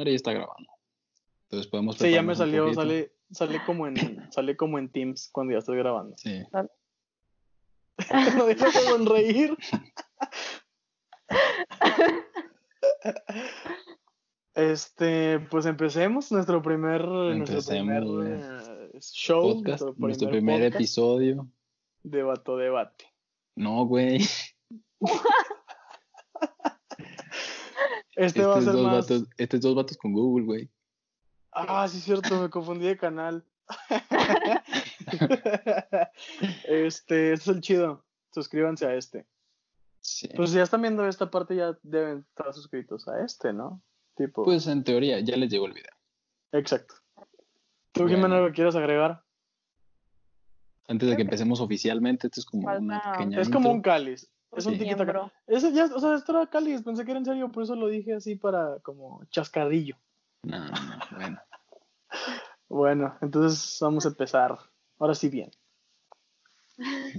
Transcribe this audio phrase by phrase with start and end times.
[0.00, 0.70] madre ya está grabando.
[1.44, 3.94] Entonces podemos Sí, ya me salió, sale, sale como en,
[4.32, 6.16] sale como en Teams cuando ya estoy grabando.
[6.16, 6.42] Sí.
[8.36, 9.56] no dejas de sonreír.
[14.52, 20.74] Este, pues empecemos nuestro primer, nuestro primer eh, show, Podcast, nuestro nuestro primer, primer podcast
[20.74, 21.48] episodio.
[22.02, 23.06] de Vato Debate.
[23.54, 24.20] No, güey.
[28.20, 29.08] Este, Este, va a es ser dos más.
[29.08, 30.70] vatos, este es dos vatos con Google, güey.
[31.52, 33.44] Ah, sí, es cierto, me confundí de canal.
[36.64, 38.04] este, este es el chido.
[38.32, 39.26] Suscríbanse a este.
[40.00, 40.28] Sí.
[40.36, 43.82] Pues si ya están viendo esta parte, ya deben estar suscritos a este, ¿no?
[44.16, 44.42] Tipo.
[44.44, 45.92] Pues en teoría ya les llegó el video.
[46.52, 46.94] Exacto.
[47.92, 48.16] ¿Tú, Bueno.
[48.16, 49.22] Jimena, algo quieres agregar?
[50.88, 54.30] Antes de que empecemos oficialmente, esto es como una Falta- pequeña Es como un cáliz.
[54.56, 54.78] Es un Sí.
[54.80, 55.04] tiquitaca.
[55.04, 55.32] Miembro.
[55.46, 57.86] Ese ya, o sea, esto era cáliz, pensé que era en serio, por eso lo
[57.88, 59.96] dije así para como chascarrillo.
[60.42, 61.40] No, no, no, bueno.
[62.68, 64.56] Bueno, entonces vamos a empezar.
[65.00, 65.50] Ahora sí bien.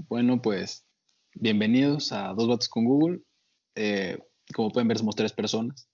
[0.07, 0.85] Bueno, pues
[1.33, 3.21] bienvenidos a Dos Vatos con Google.
[3.75, 4.17] Eh,
[4.55, 5.89] como pueden ver, somos tres personas.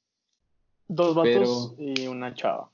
[0.87, 2.71] Dos vatos Pero- y una chava.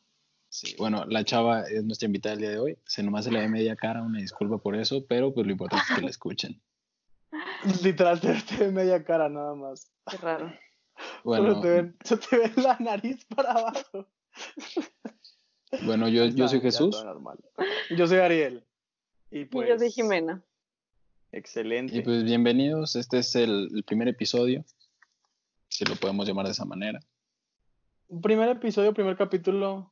[0.50, 2.78] Sí, bueno, la chava es nuestra invitada el día de hoy.
[2.86, 5.86] Se nomás se le ve media cara, una disculpa por eso, pero pues lo importante
[5.89, 6.61] es que la escuchen.
[7.83, 9.92] Literal, te, te ve media cara nada más.
[10.09, 10.53] Qué raro.
[11.23, 14.08] Bueno, Solo te ven- se te ve la nariz para abajo.
[15.86, 17.03] bueno yo, yo soy Jesús.
[17.97, 18.66] Yo soy Ariel.
[19.31, 20.44] Y pues, y yo soy Jimena.
[21.31, 21.95] Excelente.
[21.97, 22.95] y pues bienvenidos.
[22.95, 24.64] Este es el, el primer episodio,
[25.67, 27.00] si lo podemos llamar de esa manera.
[28.22, 29.91] Primer episodio, primer capítulo,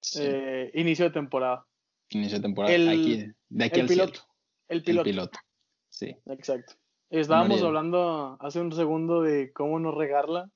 [0.00, 1.66] Sí, eh, inicio de temporada.
[2.10, 2.74] inicio de temporada.
[2.74, 4.12] el- aquí, de aquí el al piloto.
[4.14, 4.28] cielo.
[4.68, 5.04] El El piloto.
[5.04, 5.38] piloto.
[5.90, 6.16] Sí.
[6.26, 6.74] Exacto.
[7.20, 10.50] Estábamos hablando hace un segundo de cómo no regarla.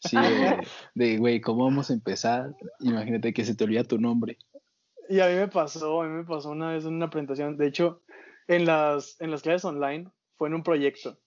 [0.00, 2.56] Sí, de, de, güey, ¿cómo vamos a empezar?
[2.80, 4.36] Imagínate que se te olvida tu nombre.
[5.08, 7.56] Y a mí me pasó, a mí me pasó una vez en una presentación.
[7.56, 8.02] De hecho,
[8.48, 11.18] en las, en las clases online fue en un proyecto.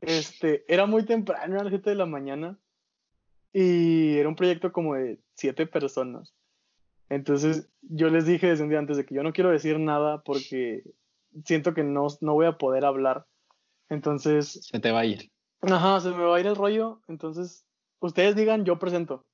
[0.00, 2.58] Este, era muy temprano, era las 7 de la mañana.
[3.52, 6.34] Y era un proyecto como de siete personas.
[7.08, 10.22] Entonces, yo les dije desde un día antes de que yo no quiero decir nada
[10.22, 10.82] porque
[11.44, 13.24] siento que no, no voy a poder hablar.
[13.88, 15.30] Entonces, Se te va a ir.
[15.62, 17.00] Ajá, se me va a ir el rollo.
[17.08, 17.66] Entonces,
[18.00, 19.24] ustedes digan, yo presento.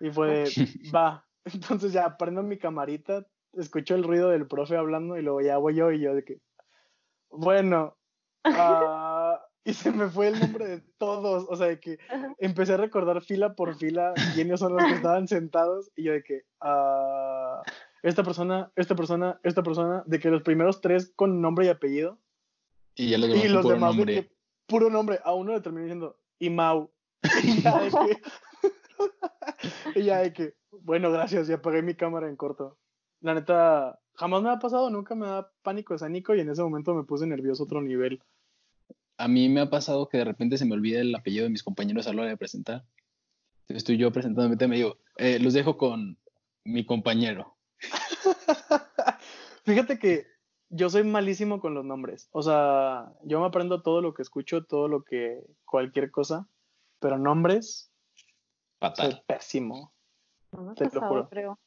[0.00, 0.44] Y fue,
[0.94, 1.24] va.
[1.44, 5.74] Entonces ya prendo mi camarita, escucho el ruido del profe hablando y luego ya voy
[5.74, 6.40] yo y yo de que,
[7.30, 7.96] bueno,
[8.44, 11.46] ah, y se me fue el nombre de todos.
[11.48, 11.98] O sea, de que
[12.38, 16.22] empecé a recordar fila por fila quiénes son los que estaban sentados y yo de
[16.22, 17.62] que, ah,
[18.02, 22.18] esta persona, esta persona, esta persona, de que los primeros tres con nombre y apellido
[22.98, 24.14] Y ya los demás y los puro demás nombre.
[24.14, 24.36] de que
[24.66, 25.18] puro nombre.
[25.24, 26.90] A uno le terminé diciendo Imau.
[27.42, 28.22] Y ya de que,
[30.00, 32.78] y ya de que, bueno, gracias, y apagué mi cámara en corto.
[33.20, 36.94] La neta, jamás me ha pasado, nunca me da pánico escénico y en ese momento
[36.94, 38.20] me puse nervioso a otro nivel.
[39.16, 41.64] A mí me ha pasado que de repente se me olvida el apellido de mis
[41.64, 42.84] compañeros a la hora de presentar.
[43.62, 46.18] Entonces, Estoy yo presentándome y me digo, eh, los dejo con
[46.64, 47.56] mi compañero.
[49.64, 50.26] Fíjate que
[50.70, 52.28] yo soy malísimo con los nombres.
[52.32, 56.46] O sea, yo me aprendo todo lo que escucho, todo lo que, cualquier cosa,
[57.00, 57.90] pero nombres,
[58.80, 59.24] soy Fatal.
[59.26, 59.92] pésimo.
[60.52, 61.28] No me ha Te lo juro.
[61.28, 61.58] creo.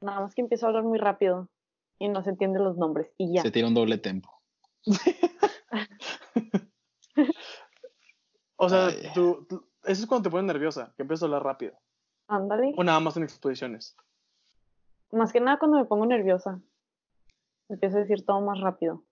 [0.00, 1.48] Nada más que empiezo a hablar muy rápido
[1.98, 3.42] y no se entienden los nombres y ya.
[3.42, 4.30] Se tira un doble tempo.
[8.60, 9.46] O sea, tú-
[9.84, 11.78] eso es cuando te pones nerviosa, que empiezas a hablar rápido.
[12.26, 12.74] Ándale.
[12.76, 13.96] O nada más en exposiciones.
[15.12, 16.60] Más que nada cuando me pongo nerviosa.
[17.68, 19.04] Empiezo a decir todo más rápido.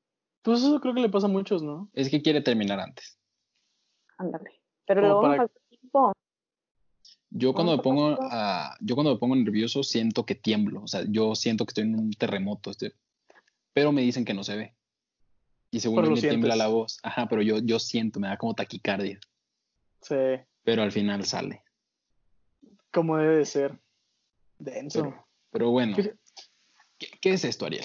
[0.42, 1.90] Pues eso creo que le pasa a muchos, ¿no?
[1.92, 3.18] Es que quiere terminar antes.
[4.18, 4.50] Ándale.
[4.86, 6.12] Pero luego para- falta tiempo.
[7.30, 10.86] Yo cuando me ¿Cómo pongo a- yo cuando me pongo nervioso siento que tiemblo, o
[10.86, 12.94] sea, yo siento que estoy en un terremoto, estoy-
[13.72, 14.74] pero me dicen que no se ve.
[15.70, 16.98] Y según me tiembla la voz.
[17.02, 19.18] Ajá, pero yo, yo siento, me da como taquicardia,
[20.00, 20.14] Sí,
[20.62, 21.62] pero al final sale.
[22.92, 23.78] como debe de ser.
[24.58, 25.02] Denso.
[25.02, 26.16] Pero, pero bueno, Fíjate-
[26.96, 27.84] ¿qué, qué es esto, Ariel?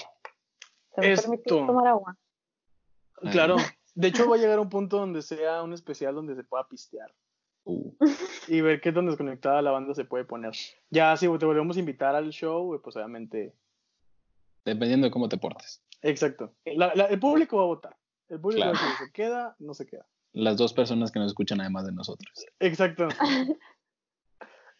[0.94, 1.22] ¿Se me Esto.
[1.30, 2.16] permite tomar agua?
[3.30, 3.56] Claro.
[3.94, 6.66] De hecho, va a llegar a un punto donde sea un especial donde se pueda
[6.68, 7.12] pistear
[7.64, 7.94] Uh,
[8.48, 10.50] y ver qué tan desconectada la banda se puede poner.
[10.90, 13.54] Ya, si te volvemos a invitar al show, pues obviamente.
[14.64, 15.80] dependiendo de cómo te portes.
[16.02, 16.52] Exacto.
[16.64, 17.96] La- la- el público va a votar.
[18.28, 18.72] El público Claro.
[18.72, 19.54] va a decir, ¿se queda?
[19.60, 20.04] No se queda.
[20.32, 22.44] Las dos personas que nos escuchan además de nosotros.
[22.58, 23.06] Exacto.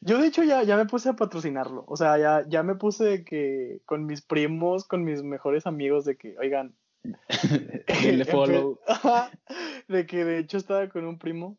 [0.05, 1.85] Yo de hecho ya, ya me puse a patrocinarlo.
[1.87, 6.05] O sea, ya, ya me puse de que con mis primos, con mis mejores amigos,
[6.05, 6.75] de que, oigan,
[8.31, 8.81] follow.
[9.87, 11.57] De que de hecho estaba con un primo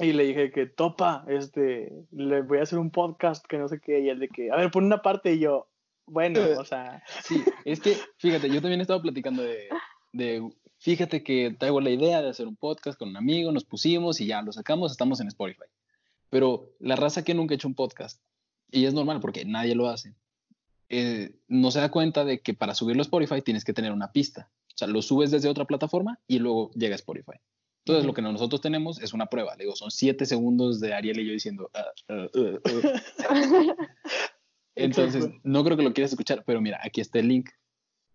[0.00, 3.80] Y le dije que topa, este, le voy a hacer un podcast que no sé
[3.80, 5.68] qué, y él de que, a ver, pon una parte y yo,
[6.06, 9.68] bueno, o sea, Sí, es que, fíjate, yo también estaba platicando de,
[10.12, 14.20] de, fíjate que traigo la idea de hacer un podcast con un amigo, nos pusimos
[14.20, 15.66] y ya lo sacamos, estamos en Spotify.
[16.30, 18.20] Pero la raza que nunca ha hecho un podcast,
[18.70, 20.14] y es normal porque nadie lo hace,
[20.88, 24.12] eh, no se da cuenta de que para subirlo a Spotify tienes que tener una
[24.12, 24.50] pista.
[24.68, 27.38] O sea, lo subes desde otra plataforma y luego llega a Spotify.
[27.84, 28.08] Entonces, Ujú.
[28.08, 29.54] lo que nosotros tenemos es una prueba.
[29.56, 31.70] Le digo, son siete segundos de Ariel y yo diciendo.
[31.72, 33.76] "Ah, ah, ah, ah".
[34.74, 35.40] Entonces, Exacto.
[35.44, 37.48] no creo que lo quieras escuchar, pero mira, aquí está el link.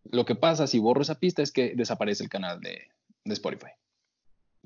[0.04, 2.90] Lo que pasa si borro esa pista es que desaparece el canal de,
[3.24, 3.72] de Spotify.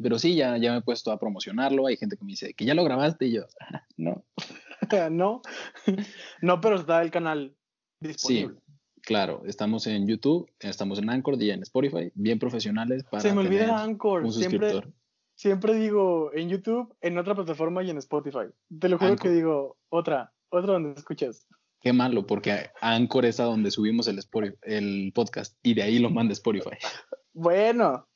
[0.02, 1.88] Pero sí, ya, ya me he puesto a promocionarlo.
[1.88, 4.26] Hay gente que me dice que ya lo grabaste y yo, "Ah, no.
[5.12, 5.42] no,
[6.42, 7.56] no, pero está el canal
[8.02, 8.60] Sí, disponible.
[9.02, 13.40] claro, estamos en YouTube, estamos en Anchor y en Spotify, bien profesionales para Se me
[13.42, 14.94] olvida Anchor, un siempre, suscriptor.
[15.36, 18.48] siempre digo en YouTube, en otra plataforma y en Spotify.
[18.80, 19.24] Te lo juro Anchor.
[19.30, 21.48] que digo otra, otra donde escuchas.
[21.80, 26.00] Qué malo, porque Anchor es a donde subimos el, Spotify- el podcast y de ahí
[26.00, 26.72] lo manda Spotify.
[27.38, 28.08] Bueno,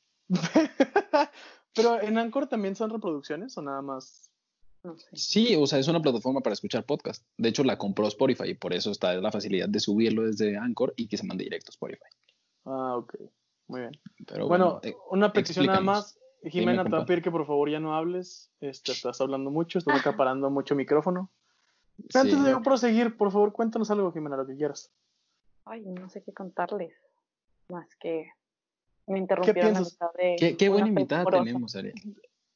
[1.74, 4.30] pero en Anchor también son reproducciones o nada más.
[4.82, 5.08] No sé.
[5.12, 7.24] Sí, o sea, es una plataforma para escuchar podcast.
[7.36, 10.94] De hecho, la compró Spotify y por eso está la facilidad de subirlo desde Anchor
[10.96, 12.08] y que se mande directo a Spotify.
[12.64, 13.14] Ah, ok,
[13.68, 14.00] muy bien.
[14.26, 16.18] Pero Bueno, bueno, una petición nada más.
[16.42, 18.50] Jimena, te voy a pedir que por favor ya no hables.
[18.60, 21.30] Este, estás hablando mucho, estás acaparando mucho micrófono.
[21.98, 22.30] Pero sí.
[22.30, 24.90] Antes de yo proseguir, por favor, cuéntanos algo, Jimena, lo que quieras.
[25.66, 26.94] Ay, no sé qué contarles.
[27.68, 28.30] Más que
[29.10, 29.92] me interrumpieron a piensas?
[29.94, 30.36] mitad de.
[30.38, 31.94] qué, qué buena invitada tenemos, Ariel.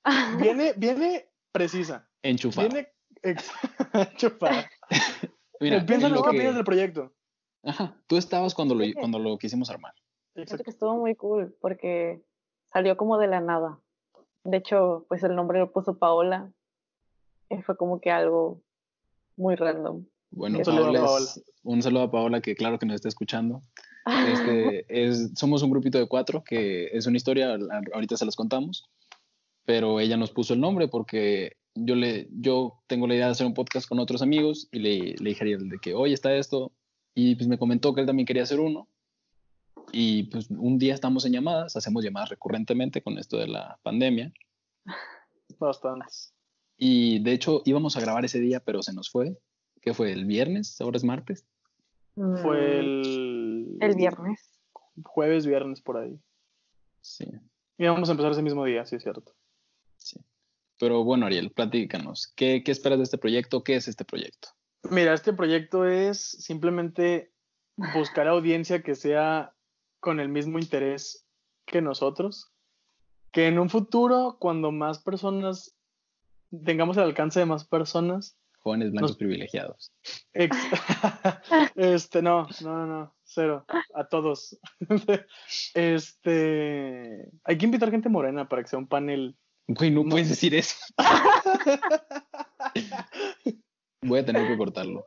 [0.38, 2.08] Viene, viene precisa.
[2.22, 2.68] Enchufada.
[2.68, 2.88] Viene
[3.22, 3.50] ex-
[4.16, 4.68] chupada.
[5.60, 7.12] Mira, Piensa en lo que opinas del proyecto.
[7.62, 9.94] Ajá, tú estabas cuando lo, cuando lo quisimos armar.
[10.34, 10.64] Exacto.
[10.64, 12.20] que estuvo muy cool porque
[12.72, 13.78] salió como de la nada.
[14.42, 16.52] De hecho, pues el nombre lo puso Paola.
[17.48, 18.60] Y fue como que algo
[19.36, 20.04] muy random.
[20.30, 21.26] Bueno, Un saludo a Paola Paola.
[21.62, 23.62] un saludo a Paola, que claro que nos está escuchando.
[24.06, 27.56] Este, es, somos un grupito de cuatro, que es una historia,
[27.92, 28.84] ahorita se las contamos,
[29.64, 33.46] pero ella nos puso el nombre porque yo, le, yo tengo la idea de hacer
[33.46, 36.72] un podcast con otros amigos y le, le dije a de que, oye, está esto,
[37.14, 38.88] y pues me comentó que él también quería hacer uno,
[39.92, 44.32] y pues un día estamos en llamadas, hacemos llamadas recurrentemente con esto de la pandemia,
[45.58, 46.34] Bastantes.
[46.76, 49.38] y de hecho íbamos a grabar ese día, pero se nos fue,
[49.80, 51.46] que fue el viernes, ahora es martes.
[52.14, 53.33] Fue el.
[53.81, 54.59] El viernes.
[55.05, 56.19] Jueves, viernes, por ahí.
[57.00, 57.26] Sí,
[57.79, 59.35] Y vamos a empezar ese mismo día, sí es cierto.
[59.97, 60.21] sí.
[60.81, 63.62] Pero bueno, Ariel, platícanos, ¿qué, qué esperas de este proyecto?
[63.62, 64.49] ¿Qué es este proyecto?
[64.91, 67.32] Mira, este proyecto es simplemente
[67.94, 69.55] buscar audiencia que sea
[70.00, 71.26] con el mismo interés
[71.65, 72.53] que nosotros.
[73.31, 75.76] Que en un futuro, cuando más personas
[76.65, 79.93] tengamos el alcance de más personas, Jóvenes blancos Nos- privilegiados.
[80.32, 80.56] ex-
[81.76, 84.58] este, no, no, no, no, cero, a todos.
[85.75, 89.37] este, hay que invitar gente morena para que sea un panel.
[89.69, 90.08] Güey, no, No.
[90.11, 90.76] puedes decir eso.
[94.02, 95.05] Voy a tener que cortarlo.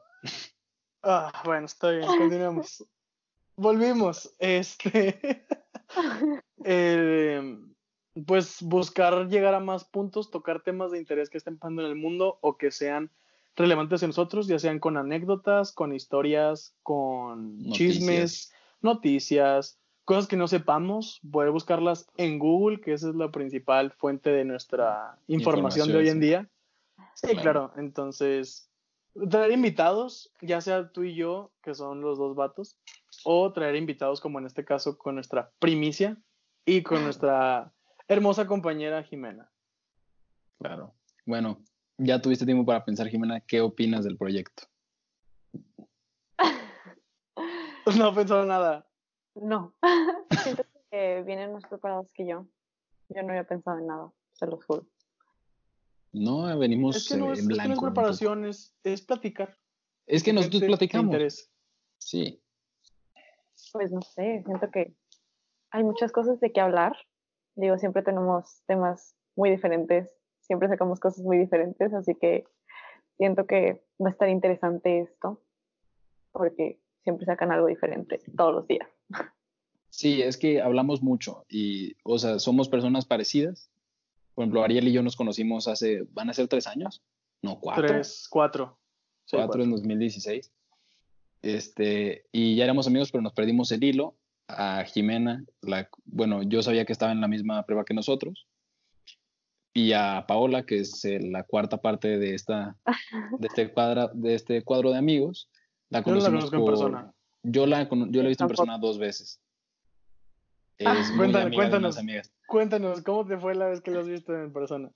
[1.04, 2.84] Ah, bueno, está bien, continuemos.
[3.56, 4.34] Volvimos.
[4.40, 5.46] Este.
[6.64, 7.58] eh,
[8.26, 11.96] pues buscar llegar a más puntos, tocar temas de interés que estén pasando en el
[11.96, 13.12] mundo o que sean
[13.58, 17.74] relevantes en nosotros, ya sean con anécdotas, con historias, con Noticias.
[17.78, 23.92] chismes, noticias, cosas que no sepamos, poder buscarlas en Google, que esa es la principal
[23.92, 26.50] fuente de nuestra información, de hoy en día.
[27.16, 27.42] Sí, Claro.
[27.42, 27.74] claro.
[27.78, 28.70] Entonces,
[29.30, 32.78] traer invitados, ya sea tú y yo, que son los dos vatos,
[33.26, 36.18] o traer invitados como en este caso con nuestra primicia
[36.66, 37.74] y con nuestra
[38.08, 39.50] hermosa compañera Jimena.
[40.60, 40.94] Claro.
[41.26, 41.60] Bueno,
[41.98, 44.64] ya tuviste tiempo para pensar, Jimena, ¿qué opinas del proyecto?
[47.98, 48.88] No pensaba nada.
[49.36, 49.74] No.
[50.44, 52.48] Siento que vienen más preparados que yo.
[53.10, 54.86] Yo no había pensado en nada, se los juro.
[56.12, 57.88] No, venimos Es que no eh, es, en es que no blanco.
[57.88, 59.58] es preparación, es, es platicar.
[60.06, 61.06] Es que nosotros platicamos.
[61.06, 61.52] interés.
[62.00, 62.42] Sí,
[63.72, 64.96] Pues no sé, siento que
[65.72, 66.96] hay muchas cosas de qué hablar.
[67.56, 70.17] Digo, siempre tenemos temas muy diferentes,
[70.48, 72.46] siempre sacamos cosas muy diferentes, así que
[73.18, 75.42] siento que va a estar interesante esto,
[76.32, 78.88] porque siempre sacan algo diferente todos los días.
[79.90, 83.70] sí, es que hablamos mucho y, o sea, somos personas parecidas.
[84.34, 87.04] Por ejemplo, Ariel y yo nos conocimos hace, ¿van a ser tres años?
[87.42, 87.88] No, cuatro.
[87.88, 88.78] Tres, cuatro.
[89.26, 90.52] Sí, cuatro en 2016.
[91.42, 94.16] Este, y ya éramos amigos, pero nos perdimos el hilo.
[94.50, 98.48] A Jimena, la, bueno, yo sabía que estaba en la misma prueba que nosotros.
[99.78, 102.76] Y a Paola, que es eh, la cuarta parte de, esta,
[103.40, 105.50] de, este, cuadra, de este cuadro de amigos.
[105.90, 107.14] La Yo no la conocimos conozco en persona.
[107.44, 109.40] Yo la, yo la he visto en persona dos veces.
[110.80, 111.98] Ah, Es muy Cuéntame, amiga de cuéntanos.
[111.98, 112.34] amigas.
[112.48, 114.90] Cuéntanos, ¿cómo te fue la vez que lo has visto en persona?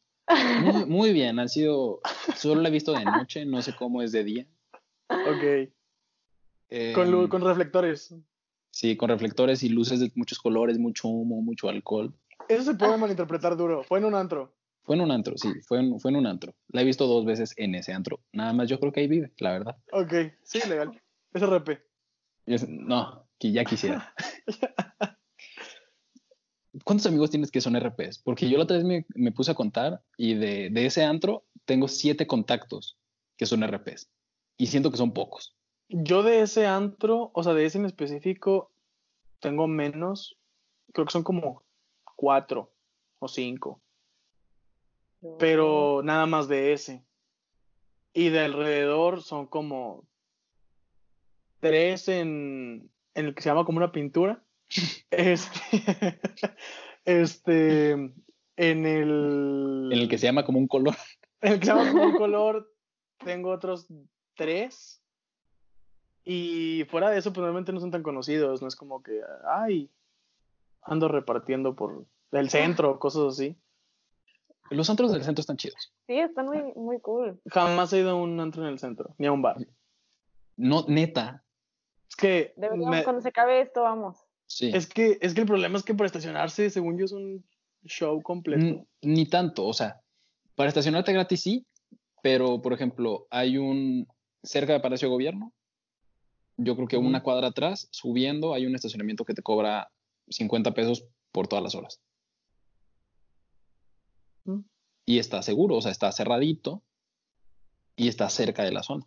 [0.61, 1.99] Muy, muy bien, han sido.
[2.35, 4.47] Solo la he visto de noche, no sé cómo es de día.
[5.09, 5.69] Ok.
[6.69, 8.15] Eh, Con, lu- con reflectores.
[8.71, 12.13] Sí, con reflectores y luces de muchos colores, mucho humo, mucho alcohol.
[12.47, 13.83] Eso se puede malinterpretar duro.
[13.83, 14.53] Fue en un antro.
[14.83, 16.53] Fue en un antro, sí, fue en, fue en un antro.
[16.69, 18.19] La he visto dos veces en ese antro.
[18.33, 19.77] Nada más yo creo que ahí vive, la verdad.
[19.91, 20.99] Ok, sí, legal.
[22.45, 24.13] Es- no, que ya quisiera.
[26.85, 28.19] ¿Cuántos amigos tienes que son RPs?
[28.19, 31.45] Porque yo la otra vez me, me puse a contar y de, de ese antro
[31.65, 32.97] tengo siete contactos
[33.37, 34.09] que son RPs.
[34.57, 35.55] Y siento que son pocos.
[35.89, 38.71] Yo de ese antro, o sea, de ese en específico,
[39.39, 40.37] tengo menos.
[40.93, 41.63] Creo que son como
[42.15, 42.71] cuatro
[43.19, 43.81] o cinco.
[45.37, 47.03] Pero nada más de ese.
[48.13, 50.05] Y de alrededor son como
[51.59, 54.43] tres en, en el que se llama como una pintura.
[55.11, 56.19] Este,
[57.05, 60.95] este, en el, En el que se llama como un color.
[61.41, 62.73] en el que se llama como un color,
[63.23, 63.87] tengo otros
[64.35, 65.01] tres.
[66.23, 68.61] Y fuera de eso, pues normalmente no son tan conocidos.
[68.61, 69.89] No es como que, ay,
[70.83, 73.57] ando repartiendo por el centro, cosas así.
[74.71, 75.93] Los antros del centro están chidos.
[76.07, 77.39] Sí, están muy, muy cool.
[77.47, 79.57] Jamás he ido a un antro en el centro, ni a un bar.
[80.57, 81.43] No, neta.
[82.09, 84.17] Es que, Deberíamos, me- cuando se acabe esto, vamos.
[84.47, 84.69] Sí.
[84.73, 87.45] es que es que el problema es que para estacionarse, según yo, es un
[87.85, 88.61] show completo.
[88.61, 90.01] N- Ni tanto, o sea,
[90.55, 91.65] para estacionarte gratis sí,
[92.21, 94.07] pero por ejemplo, hay un
[94.43, 95.53] cerca de Palacio de Gobierno,
[96.57, 99.89] yo creo que una cuadra atrás, subiendo, hay un estacionamiento que te cobra
[100.29, 102.01] 50 pesos por todas las horas.
[104.45, 104.59] Mm.
[105.05, 106.81] Y está seguro, o sea, está cerradito
[107.95, 109.05] y está cerca de la zona.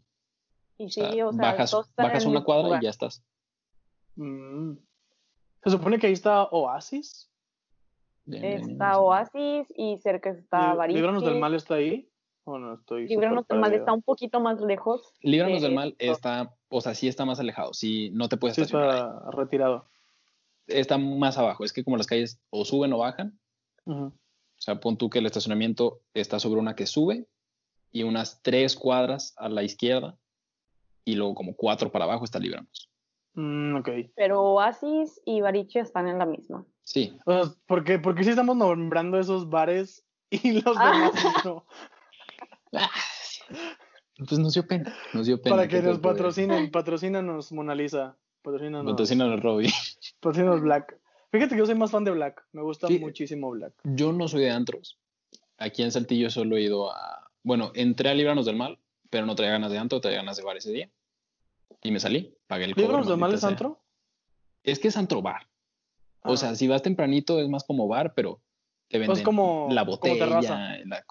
[0.79, 2.83] Y O sí, sea, o sea, bajas, bajas una cuadra lugar.
[2.83, 3.23] y ya estás.
[4.17, 4.75] Mm.
[5.63, 7.31] Se supone que ahí está Oasis.
[8.27, 9.01] Bien, bien, bien, Está bien.
[9.01, 10.99] Oasis y cerca está Barichi.
[10.99, 12.09] Líbranos del mal está ahí.
[12.47, 13.07] ¿O no estoy?
[13.09, 15.15] Líbranos del mal está un poquito más lejos.
[15.23, 16.13] Líbranos del de mal esto.
[16.13, 18.97] está, o sea, sí está más alejado, sí, no te puedes Sí, estacionar ahí.
[19.01, 19.87] está retirado.
[20.67, 21.65] está más abajo.
[21.65, 23.39] Es que como las calles o suben o bajan,
[24.65, 27.27] sea, pon tú que el estacionamiento está sobre una que sube
[27.93, 30.17] y unas tres cuadras a la izquierda
[31.05, 32.91] y luego como cuatro para abajo está Libranos.
[33.35, 33.89] Mm, ok.
[34.17, 36.65] Pero Oasis y Barichi están en la misma.
[36.83, 40.93] Sí, O sea, ¿por qué, por qué sí estamos nombrando esos bares y los Ah.
[41.13, 41.67] demás no?
[44.29, 45.57] pues nos dio pena, nos dio pena.
[45.57, 48.17] Para que ¿qué te nos patrocinen, patrocínanos Mona Lisa.
[48.43, 49.71] Patrocínanos, Patrocínanos, Robbie.
[50.21, 50.99] patrocínanos Black.
[51.35, 52.47] Fíjate que yo soy más fan de Black.
[52.53, 53.01] Me gusta Sí.
[53.01, 53.75] muchísimo Black.
[53.83, 55.01] Yo no soy de antros.
[55.59, 57.29] Aquí en Saltillo solo he ido a...
[57.43, 58.79] Bueno, entré a Libranos del Mal,
[59.11, 60.89] pero no traía ganas de antro, traía ganas de bar ese día.
[61.83, 62.87] Y me salí, pagué el cobro.
[62.87, 63.49] ¿Líbranos del mal es sea.
[63.49, 63.83] antro?
[64.63, 65.49] Es que es antro bar.
[66.23, 66.37] O Ah.
[66.37, 68.41] sea, si vas tempranito es más como bar, pero
[68.89, 70.27] te venden Pues como- la como botella.
[70.87, 71.05] la-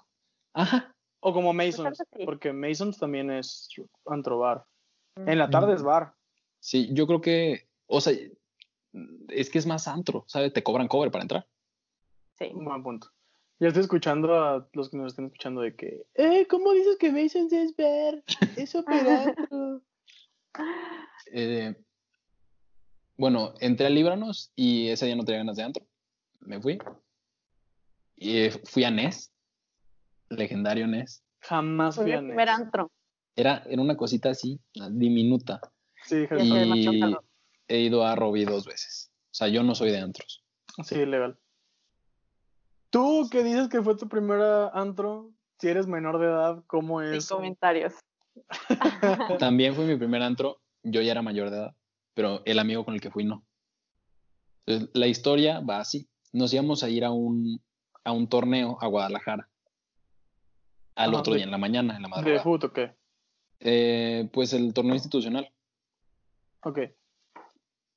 [0.54, 0.96] Ajá.
[1.20, 2.24] O como Masons, Pues, sí.
[2.24, 3.68] porque Masons también es
[4.06, 4.64] antro bar.
[5.16, 5.28] Mm.
[5.28, 6.14] En la tarde es bar.
[6.60, 8.14] Sí, yo creo que, o sea,
[9.28, 10.52] es que es más antro, ¿sabes?
[10.52, 11.46] Te cobran cover para entrar.
[12.38, 12.50] Sí.
[12.52, 13.08] Un buen punto.
[13.60, 17.12] Ya estoy escuchando a los que nos estén escuchando de que, eh, ¿cómo dices que
[17.12, 18.24] Masons es ver?
[18.56, 19.82] Es operando.
[21.32, 21.74] Eh,
[23.16, 25.84] bueno, entré a Líbranos y ese día no tenía ganas de antro.
[26.38, 26.78] Me fui.
[28.14, 29.32] Y eh, fui a Nes,
[30.28, 31.24] legendario Nes.
[31.40, 32.28] Jamás fui mi a Nes.
[32.28, 32.92] primer antro.
[33.34, 34.60] Era, era una cosita así,
[34.92, 35.60] diminuta.
[36.04, 37.16] Sí, Y.
[37.68, 39.10] he ido a Robbie dos veces.
[39.26, 40.44] O sea, yo no soy de antros.
[40.84, 41.38] sí, legal.
[42.90, 47.14] Tú que dices que fue tu primera antro, si eres menor de edad, ¿cómo Sin
[47.14, 47.28] es?
[47.28, 47.94] comentarios.
[49.38, 50.60] También fue mi primer antro.
[50.82, 51.76] Yo ya era mayor de edad,
[52.14, 53.44] pero el amigo con el que fui no.
[54.66, 56.08] Entonces, la historia va así.
[56.32, 57.60] Nos íbamos a ir a un,
[58.04, 59.48] a un torneo a Guadalajara.
[60.96, 62.42] Al Ajá, otro de- día, en la mañana, en la ¿De madrugada.
[62.42, 62.94] foot o qué?
[63.60, 65.50] Eh, pues el torneo institucional.
[66.62, 66.78] Ok.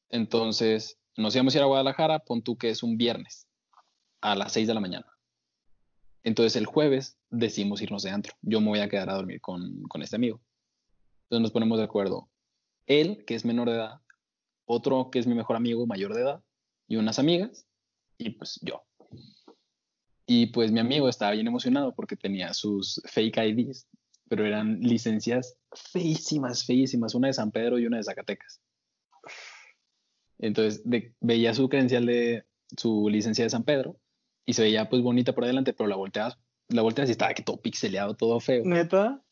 [0.10, 3.48] Entonces, nos íbamos ir a Guadalajara, pon tú que es un viernes,
[4.22, 5.08] a las 6 de la mañana.
[6.24, 8.34] Entonces, el jueves decidimos irnos de antro.
[8.42, 10.42] Yo me voy a quedar a dormir con, con este amigo.
[11.24, 12.30] Entonces, nos ponemos de acuerdo.
[12.86, 14.02] Él, que es menor de edad,
[14.66, 16.44] otro que es mi mejor amigo, mayor de edad,
[16.88, 17.66] y unas amigas,
[18.18, 18.84] y pues yo.
[20.26, 23.88] Y pues mi amigo estaba bien emocionado porque tenía sus fake IDs,
[24.28, 28.62] pero eran licencias feísimas, feísimas, una de San Pedro y una de Zacatecas.
[30.40, 32.46] Entonces de- veía su credencial de
[32.78, 34.00] su licencia de San Pedro
[34.46, 36.38] y se veía pues bonita por adelante, pero la volteabas
[36.70, 38.62] la volteas y estaba que todo pixeleado, todo feo.
[38.66, 39.24] ¿Neta?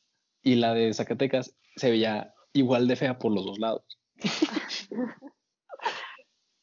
[0.41, 3.83] Y la de Zacatecas se veía igual de fea por los dos lados.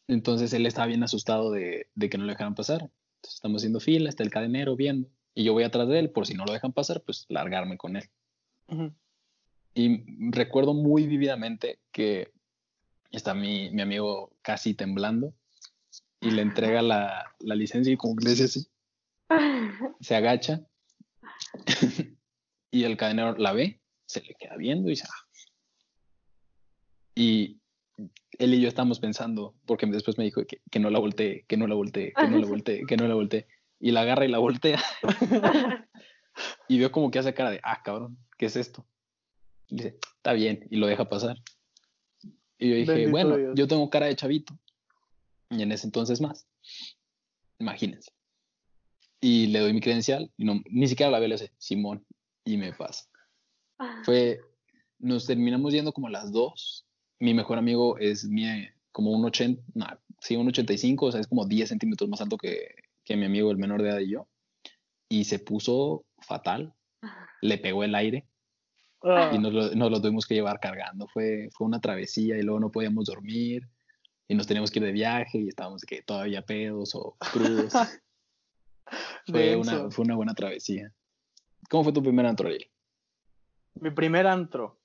[0.08, 2.80] Entonces él estaba bien asustado de, de que no lo dejaran pasar.
[2.82, 5.08] Entonces estamos haciendo fila, está el cadenero viendo.
[5.34, 7.96] Y yo voy atrás de él, por si no lo dejan pasar, pues largarme con
[7.96, 8.04] él.
[9.74, 12.32] Y recuerdo muy vívidamente que
[13.16, 15.34] está mi, mi amigo casi temblando
[16.20, 18.66] y le entrega la, la licencia y como que le dice así,
[20.00, 20.60] se agacha
[22.70, 25.26] y el cadenero la ve, se le queda viendo y dice, "Ah".
[27.14, 27.60] Y
[28.38, 31.56] él y yo estamos pensando, porque después me dijo que, que no la voltee, que
[31.56, 33.46] no la voltee, que no la voltee, que no la voltee.
[33.78, 34.82] Y la agarra y la voltea.
[36.68, 38.86] y veo como que hace cara de, ah, cabrón, ¿qué es esto?
[39.68, 41.36] Y dice, está bien, y lo deja pasar.
[42.62, 43.52] Y yo dije, Bendito bueno, Dios.
[43.56, 44.56] yo tengo cara de chavito.
[45.50, 46.46] Y en ese entonces más.
[47.58, 48.12] Imagínense.
[49.20, 52.06] Y le doy mi credencial, y no, ni siquiera la veo, le hace, Simón,
[52.44, 53.04] y me pasa.
[54.04, 54.40] Fue,
[55.00, 56.86] nos terminamos yendo como a las dos.
[57.18, 58.44] Mi mejor amigo es mi,
[58.92, 59.86] como un 80, no,
[60.20, 63.50] sí, un 85, o sea, es como 10 centímetros más alto que, que mi amigo,
[63.50, 64.28] el menor de edad y yo.
[65.08, 66.74] Y se puso fatal,
[67.40, 68.24] le pegó el aire
[69.04, 71.08] Ah, y nos lo, nos lo tuvimos que llevar cargando.
[71.08, 73.68] Fue, fue una travesía y luego no podíamos dormir
[74.28, 77.72] y nos teníamos que ir de viaje y estábamos que todavía pedos o crudos.
[79.26, 80.92] fue, una, fue una buena travesía.
[81.68, 82.70] ¿Cómo fue tu primer antro, Ariel?
[83.74, 84.78] Mi primer antro.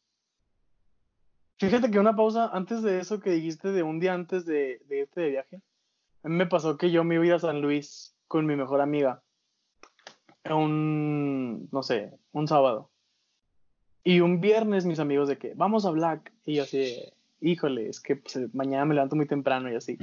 [1.60, 5.00] Fíjate que una pausa antes de eso que dijiste de un día antes de, de
[5.00, 5.62] irte de viaje.
[6.24, 8.56] A mí me pasó que yo me iba a ir a San Luis con mi
[8.56, 9.24] mejor amiga.
[10.50, 12.92] Un, no sé, un sábado.
[14.08, 16.32] Y un viernes mis amigos de que, vamos a Black.
[16.46, 19.98] Y yo así, de, híjole, es que pues, mañana me levanto muy temprano y así.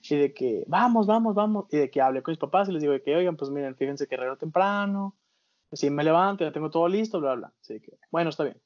[0.00, 1.66] Y de que, vamos, vamos, vamos.
[1.72, 3.74] Y de que hablé con mis papás y les digo de que, oigan, pues miren,
[3.74, 5.16] fíjense que regreso temprano.
[5.72, 7.52] Si me levanto, ya tengo todo listo, bla, bla.
[7.60, 8.60] Así que, bueno, está bien.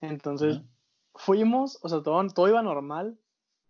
[0.00, 0.66] Entonces, Ajá.
[1.14, 3.18] fuimos, o sea, todo, todo iba normal.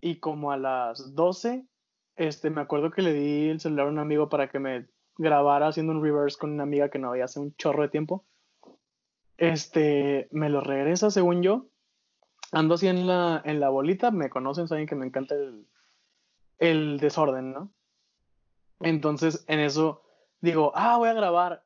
[0.01, 1.67] Y como a las 12,
[2.15, 4.87] este, me acuerdo que le di el celular a un amigo para que me
[5.19, 8.25] grabara haciendo un reverse con una amiga que no había hace un chorro de tiempo.
[9.43, 11.67] Este, me lo regresa, según yo.
[12.53, 15.67] Ando así en la, en la bolita, me conocen, saben que me encanta el,
[16.59, 17.73] el desorden, ¿no?
[18.79, 20.03] Entonces, en eso
[20.41, 21.65] digo, ah, voy a grabar.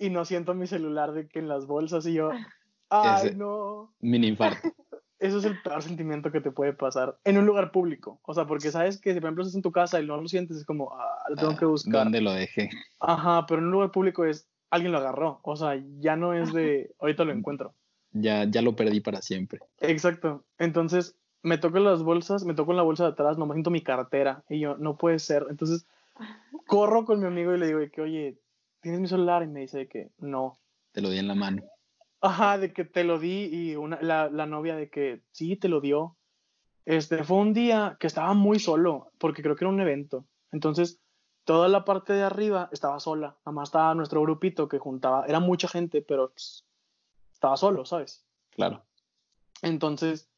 [0.00, 2.30] Y no siento mi celular de que en las bolsas y yo,
[2.90, 3.94] ay, Ese- no.
[4.00, 4.68] Mini infarto.
[5.20, 8.20] Eso es el peor sentimiento que te puede pasar en un lugar público.
[8.24, 10.28] O sea, porque sabes que si por ejemplo estás en tu casa y no lo
[10.28, 12.02] sientes, es como, ah, lo tengo que buscar.
[12.02, 12.68] ¿Dónde lo dejé?
[13.00, 15.40] Ajá, pero en un lugar público es, alguien lo agarró.
[15.42, 17.74] O sea, ya no es de, ahorita lo encuentro.
[18.12, 19.60] Ya, ya lo perdí para siempre.
[19.80, 20.44] Exacto.
[20.58, 23.70] Entonces, me toco las bolsas, me toco en la bolsa de atrás, no me siento
[23.70, 24.44] mi cartera.
[24.48, 25.46] Y yo, no puede ser.
[25.50, 25.86] Entonces,
[26.66, 28.38] corro con mi amigo y le digo de que, oye,
[28.80, 29.42] ¿tienes mi celular?
[29.42, 30.58] Y me dice de que, no.
[30.92, 31.62] Te lo di en la mano.
[32.20, 35.68] Ajá, de que te lo di y una, la, la novia de que sí, te
[35.68, 36.16] lo dio.
[36.86, 40.24] Este, fue un día que estaba muy solo, porque creo que era un evento.
[40.52, 41.00] Entonces,
[41.46, 43.38] toda la parte de arriba estaba sola.
[43.46, 46.66] Nada más estaba nuestro grupito que juntaba, era mucha gente, pero pues,
[47.32, 48.26] estaba solo, ¿sabes?
[48.50, 48.84] Claro.
[49.62, 50.28] Entonces,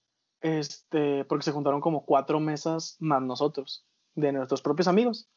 [0.40, 5.28] este, porque se juntaron como cuatro mesas más nosotros, de nuestros propios amigos.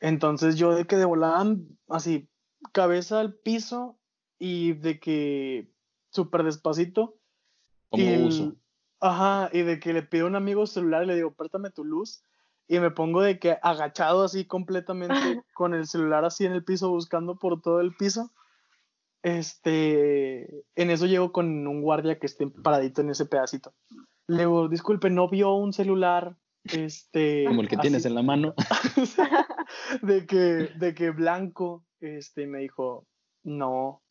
[0.00, 1.56] Entonces yo de que de volada,
[1.88, 2.28] así,
[2.72, 3.98] cabeza al piso
[4.38, 5.72] y de que
[6.10, 7.16] súper despacito.
[7.88, 8.54] Como y uso.
[9.00, 11.84] Ajá, y de que le pido a un amigo celular y le digo, préstame tu
[11.84, 12.22] luz.
[12.68, 15.14] Y me pongo de que agachado así completamente
[15.54, 18.32] con el celular así en el piso buscando por todo el piso.
[19.22, 23.74] Este, en eso llego con un guardia que esté paradito en ese pedacito.
[24.28, 26.36] Le digo, disculpe, no vio un celular,
[26.72, 28.54] este, Como el que tienes así, en la mano.
[30.02, 33.06] de que, de que blanco, este, me dijo,
[33.44, 34.02] no.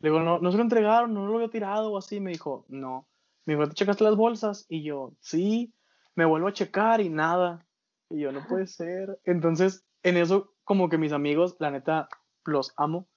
[0.00, 2.20] Le digo, no, no se lo entregaron, no lo había tirado o así.
[2.20, 3.06] Me dijo, no.
[3.44, 4.66] Me dijo, ¿te checaste las bolsas?
[4.68, 5.72] Y yo, sí.
[6.14, 7.66] Me vuelvo a checar y nada.
[8.10, 9.20] Y yo, no puede ser.
[9.24, 12.08] Entonces, en eso, como que mis amigos, la neta,
[12.44, 13.08] los amo.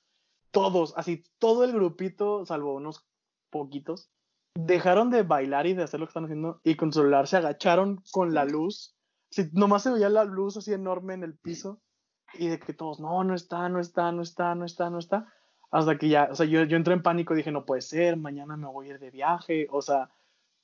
[0.51, 3.05] Todos, así, todo el grupito, salvo unos
[3.49, 4.11] poquitos,
[4.55, 8.03] dejaron de bailar y de hacer lo que están haciendo y con celular se agacharon
[8.11, 8.95] con la luz.
[9.31, 11.81] Sí, nomás se veía la luz así enorme en el piso
[12.35, 15.27] y de que todos, no, no está, no está, no está, no está, no está.
[15.71, 18.57] Hasta que ya, o sea, yo, yo entré en pánico, dije, no puede ser, mañana
[18.57, 20.11] me voy a ir de viaje, o sea,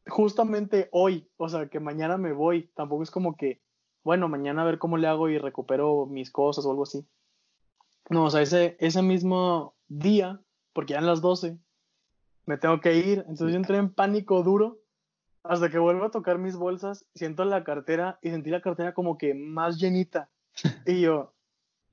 [0.07, 3.59] justamente hoy, o sea, que mañana me voy, tampoco es como que,
[4.03, 7.05] bueno, mañana a ver cómo le hago y recupero mis cosas o algo así.
[8.09, 10.39] No, o sea, ese, ese mismo día,
[10.73, 11.57] porque ya en las 12,
[12.45, 14.79] me tengo que ir, entonces yo entré en pánico duro
[15.43, 19.17] hasta que vuelvo a tocar mis bolsas, siento la cartera y sentí la cartera como
[19.17, 20.29] que más llenita.
[20.85, 21.33] Y yo,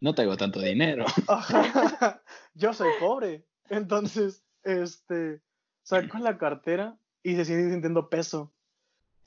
[0.00, 1.04] no tengo tanto dinero.
[2.54, 3.46] Yo soy pobre.
[3.68, 5.40] Entonces, este,
[5.82, 8.52] saco la cartera y se sigue sintiendo peso.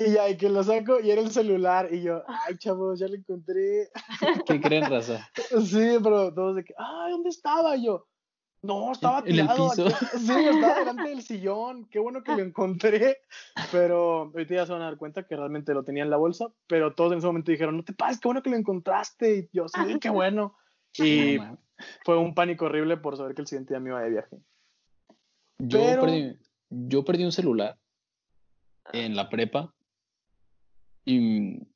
[0.02, 1.90] Y ya, y que lo saco y era el celular.
[1.94, 3.90] Y yo, ay, chavos, ya lo encontré.
[4.48, 5.30] ¿Qué creen, raza?
[5.66, 7.76] Sí, pero todos de que, ay, ¿dónde estaba?
[7.76, 8.08] Y yo,
[8.62, 9.70] no, estaba ¿En el tirado.
[9.70, 9.88] piso?
[9.88, 10.06] aquí".
[10.18, 11.90] Sí, estaba delante del sillón.
[11.90, 13.18] Qué bueno que lo encontré.
[13.74, 16.48] Pero ahorita ya se van a dar cuenta que realmente lo tenía en la bolsa.
[16.68, 19.38] Pero todos en ese momento dijeron, no te pases, qué bueno que lo encontraste.
[19.38, 20.56] Y yo, sí, qué bueno.
[20.98, 21.58] Y No,
[22.06, 24.38] fue un pánico horrible por saber que el siguiente día me iba de viaje.
[25.60, 26.38] yo, pero- perdí,
[26.70, 27.78] yo perdí un celular
[28.94, 29.74] en la prepa
[31.14, 31.68] y,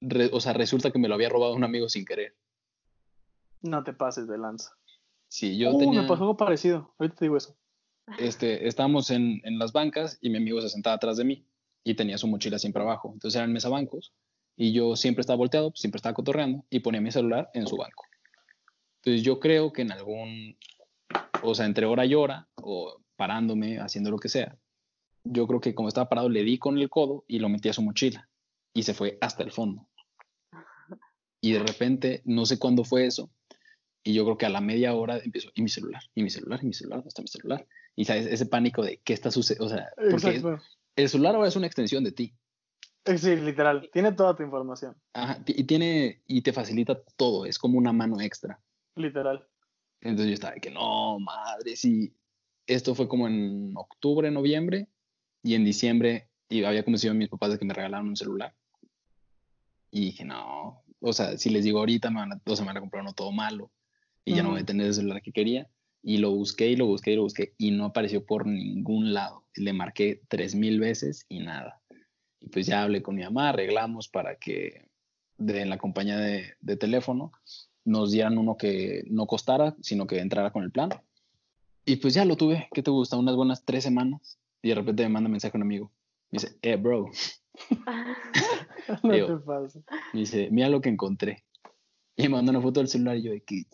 [0.00, 2.34] re- o sea, resulta que me lo había robado un amigo sin querer.
[3.62, 4.70] No te pases de lanza.
[5.28, 6.94] Sí, yo Uh, tenía, Me pasó algo parecido.
[6.98, 7.56] Ahorita te digo eso.
[8.18, 11.46] este, estábamos en, en las bancas y mi amigo se sentaba atrás de mí
[11.84, 13.10] y tenía su mochila siempre abajo.
[13.12, 14.12] Entonces eran mesabancos
[14.56, 18.04] y yo siempre estaba volteado, siempre estaba cotorreando y ponía mi celular en su banco.
[19.02, 20.56] Entonces yo creo que en algún,
[21.42, 24.56] o sea, entre hora y hora o parándome, haciendo lo que sea,
[25.24, 27.72] yo creo que como estaba parado le di con el codo y lo metí a
[27.72, 28.28] su mochila
[28.74, 29.88] y se fue hasta el fondo.
[31.40, 33.30] Y de repente, no sé cuándo fue eso,
[34.02, 36.60] y yo creo que a la media hora empezó, y mi celular, y mi celular,
[36.62, 37.66] y mi celular, ¿dónde está mi celular?
[37.96, 40.62] Y sabes, ese pánico de qué está sucediendo, o sea, porque Exacto.
[40.96, 42.34] el celular ahora es una extensión de ti.
[43.04, 43.88] Eh, Sí, literal.
[43.92, 44.96] Tiene toda tu información.
[45.12, 48.60] Ajá, y tiene, y te facilita todo, es como una mano extra.
[48.96, 49.46] Literal.
[50.00, 52.14] Entonces yo estaba de que no, madre, sí.
[52.66, 54.88] Esto fue como en octubre, noviembre,
[55.42, 58.54] y en diciembre y había convencido a mis papás de que me regalaron un celular.
[59.94, 62.70] Y dije, no, o sea, si les digo ahorita, me van a, o sea, me
[62.70, 63.70] van a comprar uno todo malo
[64.24, 65.70] y ya no voy a tener el celular que quería.
[66.02, 69.44] Y lo busqué y lo busqué y lo busqué y no apareció por ningún lado.
[69.54, 71.80] Le marqué tres mil veces y nada.
[72.40, 74.88] Y pues ya hablé con mi mamá, arreglamos para que
[75.38, 77.30] de, en la compañía de, de teléfono
[77.84, 80.90] nos dieran uno que no costara, sino que entrara con el plan.
[81.84, 83.16] Y pues ya lo tuve, ¿qué te gusta?
[83.16, 84.40] Unas buenas tres semanas.
[84.60, 85.92] Y de repente me manda mensaje un amigo.
[86.32, 87.12] Me dice, eh, bro.
[89.02, 89.80] No Digo, te.
[90.12, 91.44] Me dice, mira lo que encontré.
[92.16, 93.56] Y me manda una foto del celular y yo de que...
[93.56, 93.66] Y,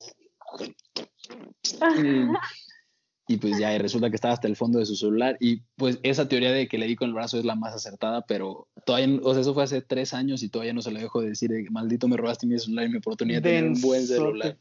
[3.35, 5.37] y pues ya, y resulta que estaba hasta el fondo de su celular.
[5.41, 8.23] Y pues esa teoría de que le di con el brazo es la más acertada,
[8.27, 10.99] pero todavía, no- o sea, eso fue hace tres años y todavía no se lo
[11.01, 13.81] dejo de decir, de maldito me robaste mi celular y mi oportunidad de tener un
[13.81, 14.59] buen celular.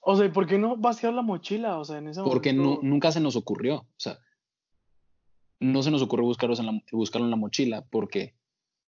[0.00, 1.78] O sea, ¿y por qué no vaciar la mochila?
[1.78, 3.76] O sea, en ese Porque no, nunca se nos ocurrió.
[3.76, 4.18] O sea,
[5.60, 8.34] no se nos ocurrió buscarlos en la, buscarlo en la mochila porque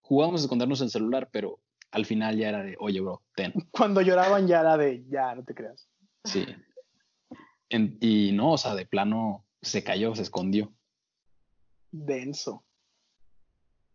[0.05, 1.59] jugábamos a escondernos el celular, pero
[1.91, 3.53] al final ya era de, oye, bro, ten.
[3.73, 5.89] Cuando lloraban ya era de, ya, no te creas.
[6.25, 6.45] Sí.
[7.69, 10.73] En- y no, o sea, de plano se cayó, se escondió.
[11.91, 12.65] Denso.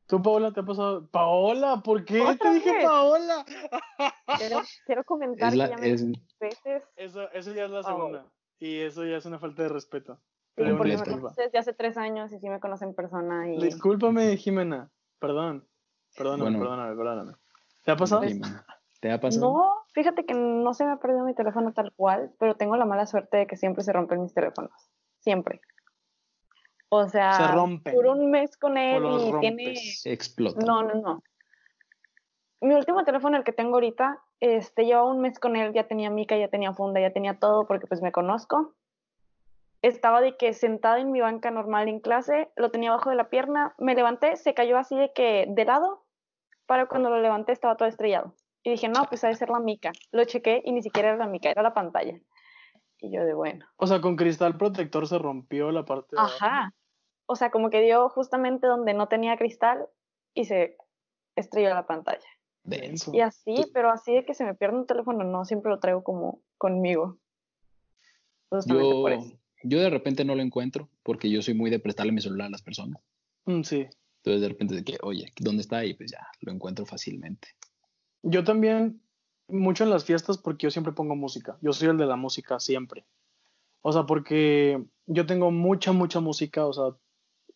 [0.08, 1.08] ¿Tú, Paola, te ha pasado?
[1.10, 2.84] Paola, ¿por qué te ¿Otra dije vez?
[2.86, 3.46] Paola?
[4.38, 6.06] Quiero, quiero comentar Es la, que ya me es,
[6.40, 7.96] veces Eso, eso ya es la Paola.
[8.24, 8.34] segunda.
[8.58, 10.16] Y eso ya es una falta de respeto.
[10.16, 10.22] sí,
[10.56, 11.04] Pero porque me Completo.
[11.04, 11.36] disculpa.
[11.36, 14.90] conoces de hace tres años y sí me conocen en persona y Discúlpame, Jimena.
[15.20, 15.68] Perdón.
[16.18, 16.60] Perdóname, Bueno.
[16.60, 17.34] perdóname, perdóname.
[17.84, 18.22] ¿Te ha pasado?
[19.00, 19.54] ¿Te ha pasado?
[19.54, 22.86] no, fíjate que no se me ha perdido mi teléfono tal cual, pero tengo la
[22.86, 24.72] mala suerte de que siempre se rompen mis teléfonos,
[25.20, 25.62] siempre.
[26.90, 27.96] O sea, Se rompen.
[27.96, 29.56] duro un mes con él y rompes.
[29.56, 29.74] tiene
[30.06, 30.66] Explota.
[30.66, 31.24] No, no, no.
[32.62, 36.10] Mi último teléfono, el que tengo ahorita, este, llevaba un mes con él, ya tenía
[36.10, 38.76] mica, ya tenía funda, ya tenía todo, porque pues me conozco.
[39.82, 43.30] Estaba de que sentada en mi banca normal en clase, lo tenía abajo de la
[43.30, 46.06] pierna, me levanté, se cayó así de que de lado,
[46.66, 48.36] para cuando lo levanté estaba todo estrellado.
[48.64, 49.92] Y dije, no, pues ha de ser la mica.
[50.12, 52.20] Lo chequé y ni siquiera era la mica, era la pantalla.
[52.98, 53.66] Y yo de bueno.
[53.78, 56.36] O sea, con cristal protector se rompió la parte de abajo.
[56.36, 56.74] Ajá.
[57.26, 59.88] O sea, como que dio justamente donde no tenía cristal
[60.34, 60.76] y se
[61.36, 62.28] estrelló la pantalla.
[62.64, 63.12] Denso.
[63.14, 65.80] Y así, Tú- pero así de que se me pierde un teléfono, no, siempre lo
[65.80, 67.18] traigo como conmigo.
[68.50, 69.40] Justamente Yo, por eso.
[69.64, 72.52] Yo de repente no lo encuentro porque yo soy muy de prestarle mi celular a
[72.52, 73.02] las personas.
[73.46, 73.88] Mm, sí.
[74.18, 75.86] Entonces de repente de que, oye, ¿dónde está?
[75.86, 77.50] Y pues ya, lo encuentro fácilmente.
[78.22, 79.02] Yo también,
[79.48, 81.58] mucho en las fiestas, porque yo siempre pongo música.
[81.62, 83.06] Yo soy el de la música siempre.
[83.82, 86.66] O sea, porque yo tengo mucha, mucha música.
[86.66, 86.96] O sea,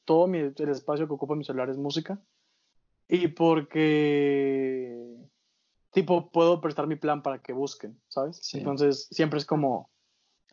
[0.06, 2.22] todo mi, el espacio que ocupa mi celular es música.
[3.10, 4.98] Y porque,
[5.92, 8.40] tipo, puedo prestar mi plan para que busquen, ¿sabes?
[8.42, 8.60] Sí.
[8.60, 9.92] Entonces, siempre es como,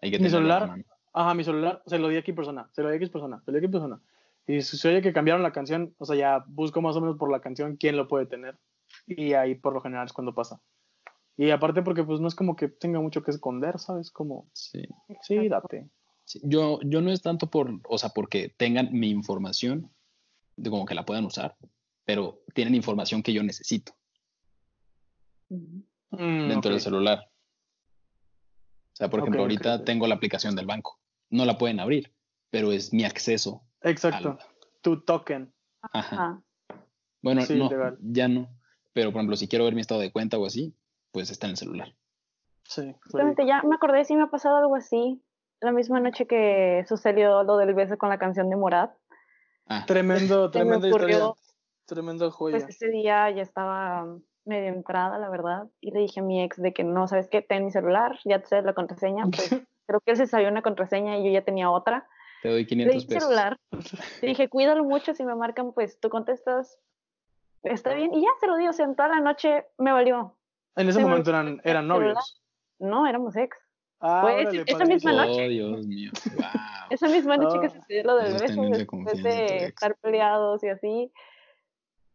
[0.03, 0.85] Hay que Mi celular.
[1.13, 3.43] Ajá, mi celular se lo di a X persona, se lo di a X persona,
[3.45, 4.01] se lo di a X persona.
[4.47, 7.17] Y si se oye que cambiaron la canción, o sea, ya busco más o menos
[7.17, 8.59] por la canción quién lo puede tener.
[9.07, 10.61] Y ahí por lo general es cuando pasa.
[11.37, 14.11] Y aparte porque pues no es como que tenga mucho que esconder, ¿sabes?
[14.11, 14.83] Como, Sí.
[15.23, 15.89] sí, date.
[16.25, 19.91] Sí, Yo, yo no es tanto por, o sea, porque tengan mi información,
[20.57, 21.57] de como que la puedan usar,
[22.05, 23.95] pero tienen información que yo necesito.
[25.49, 27.31] Mm, dentro del celular.
[28.93, 31.00] sea, por ejemplo, ahorita tengo la aplicación del banco.
[31.31, 32.13] No la pueden abrir,
[32.51, 33.63] pero es mi acceso.
[33.83, 34.39] Exacto.
[34.83, 35.53] Tu token.
[35.93, 36.15] Ajá.
[36.17, 36.43] Ajá.
[37.23, 37.99] Bueno, Sí, no, legal.
[38.01, 38.49] ya no.
[38.93, 40.75] Pero, por ejemplo, si quiero ver mi estado de cuenta o así,
[41.13, 41.95] pues está en el celular.
[42.65, 42.95] Sí.
[43.05, 45.23] Justamente ya me acordé si me ha pasado algo así.
[45.61, 48.91] La misma noche que sucedió lo del beso con la canción de Morad.
[49.67, 51.33] Ah, Tremendo, tremenda historia.
[51.87, 52.57] Tremenda joya.
[52.57, 54.07] pues ese día ya estaba
[54.45, 55.69] medio entrada, la verdad.
[55.81, 57.43] Y le dije a mi ex de que no, ¿sabes qué?
[57.43, 59.25] Ten mi celular, ya te sé la contraseña.
[59.25, 59.51] Pues
[59.91, 62.07] creo que él se sabía una contraseña y yo ya tenía otra.
[62.43, 63.23] te doy Le di 500 mi pesos.
[63.25, 63.57] celular.
[64.23, 66.79] Le dije, cuídalo mucho, si me marcan, pues tú contestas.
[67.65, 68.15] Está bien.
[68.15, 70.37] Y ya se lo di, o sea, en toda la noche me valió.
[70.77, 72.41] en ese se me momento eran, eran novios.
[72.79, 73.59] No, éramos ex.
[74.01, 75.49] Ah, Pues, órale, esa misma Oh, noche.
[75.49, 76.11] Dios mío.
[76.37, 76.45] Wow.
[76.91, 80.63] Esa misma noche que Ah, sucedió lo del eso es beso, después de estar peleados
[80.65, 81.13] y así,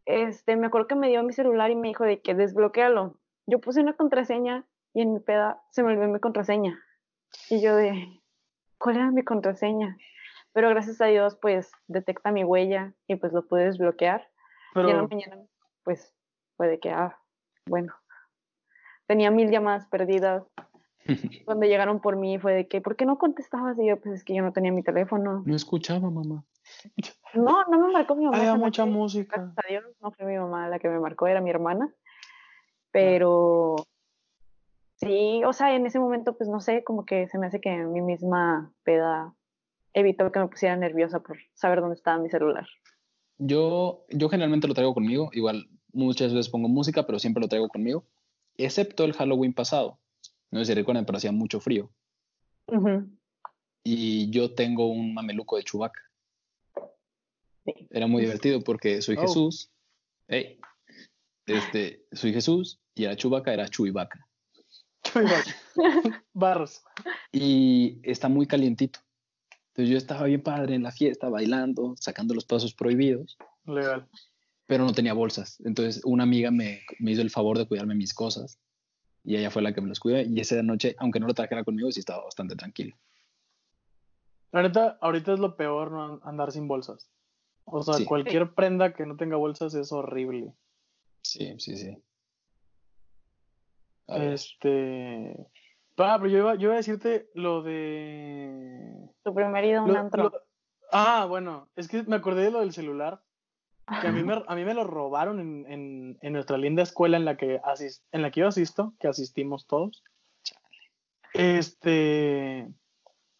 [0.04, 3.14] este, me acuerdo que me dio mi celular y me dijo de que desbloquealo.
[3.46, 6.80] Yo puse una contraseña y en mi peda se me olvidó mi contraseña.
[7.50, 8.20] Y yo de,
[8.78, 9.96] ¿cuál era mi contraseña?
[10.52, 14.26] Pero gracias a Dios, pues, detecta mi huella y pues lo pude desbloquear.
[14.74, 15.46] Y en la Pero, mañana,
[15.84, 16.14] pues,
[16.56, 17.18] fue de que, ah,
[17.66, 17.94] bueno,
[19.06, 20.44] tenía mil llamadas perdidas.
[21.44, 23.78] Cuando llegaron por mí fue de que, ¿por qué no contestabas?
[23.78, 25.42] Y yo, pues es que yo no tenía mi teléfono.
[25.44, 26.44] No escuchaba, mamá.
[27.34, 28.38] No, no me marcó mi mamá.
[28.38, 28.98] había mucha noche.
[28.98, 29.36] música.
[29.36, 31.92] Gracias a Dios, no fue mi mamá la que me marcó, era mi hermana.
[32.90, 33.76] Pero
[34.96, 37.70] sí, o sea, en ese momento, pues no sé, como que se me hace que
[37.76, 39.34] mi misma peda
[39.94, 42.66] evitó que me pusiera nerviosa por saber dónde estaba mi celular.
[43.38, 45.30] Yo, yo generalmente lo traigo conmigo.
[45.32, 48.04] Igual muchas veces pongo música, pero siempre lo traigo conmigo.
[48.56, 49.98] Excepto el Halloween pasado.
[50.50, 51.90] No sé si recuerdan, pero hacía mucho frío.
[53.84, 56.00] Y yo tengo un mameluco de Chubaca.
[57.64, 57.88] sí.
[57.90, 59.22] Era muy divertido porque soy Oh.
[59.22, 59.70] Jesús.
[60.28, 60.58] Ey,
[61.46, 63.68] este, soy Jesús y era Chubaca, era
[66.32, 66.82] Barros.
[67.32, 69.00] Y está muy calientito.
[69.68, 74.08] Entonces yo estaba bien padre en la fiesta, bailando, sacando los pasos prohibidos, Legal.
[74.66, 75.60] pero no tenía bolsas.
[75.64, 78.58] Entonces una amiga me, me hizo el favor de cuidarme mis cosas
[79.22, 80.20] y ella fue la que me las cuidó.
[80.22, 82.96] Y esa noche, aunque no lo trajera conmigo, sí estaba bastante tranquilo.
[84.52, 87.10] La neta, ahorita es lo peor no andar sin bolsas.
[87.66, 88.04] O sea, Sí.
[88.06, 90.54] cualquier prenda que no tenga bolsas es horrible.
[91.22, 91.98] Sí, sí, sí.
[94.08, 94.16] A.
[94.24, 95.36] Este.
[95.98, 99.08] Ah, pero yo iba, yo iba a decirte lo de.
[99.24, 100.22] Tu primer ida a un lo- antro.
[100.24, 100.40] lo-
[100.92, 103.20] Ah, bueno, es que me acordé de lo del celular.
[104.00, 107.16] Que a mí me, a mí me lo robaron en, en, en nuestra linda escuela
[107.16, 110.02] en la, que asis- en la que yo asisto, que asistimos todos.
[111.34, 112.68] Este.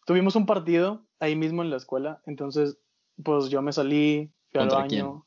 [0.05, 2.21] Tuvimos un partido ahí mismo en la escuela.
[2.25, 2.77] Entonces,
[3.23, 4.87] pues yo me salí, fui al ¿Contra baño.
[4.89, 5.23] quién?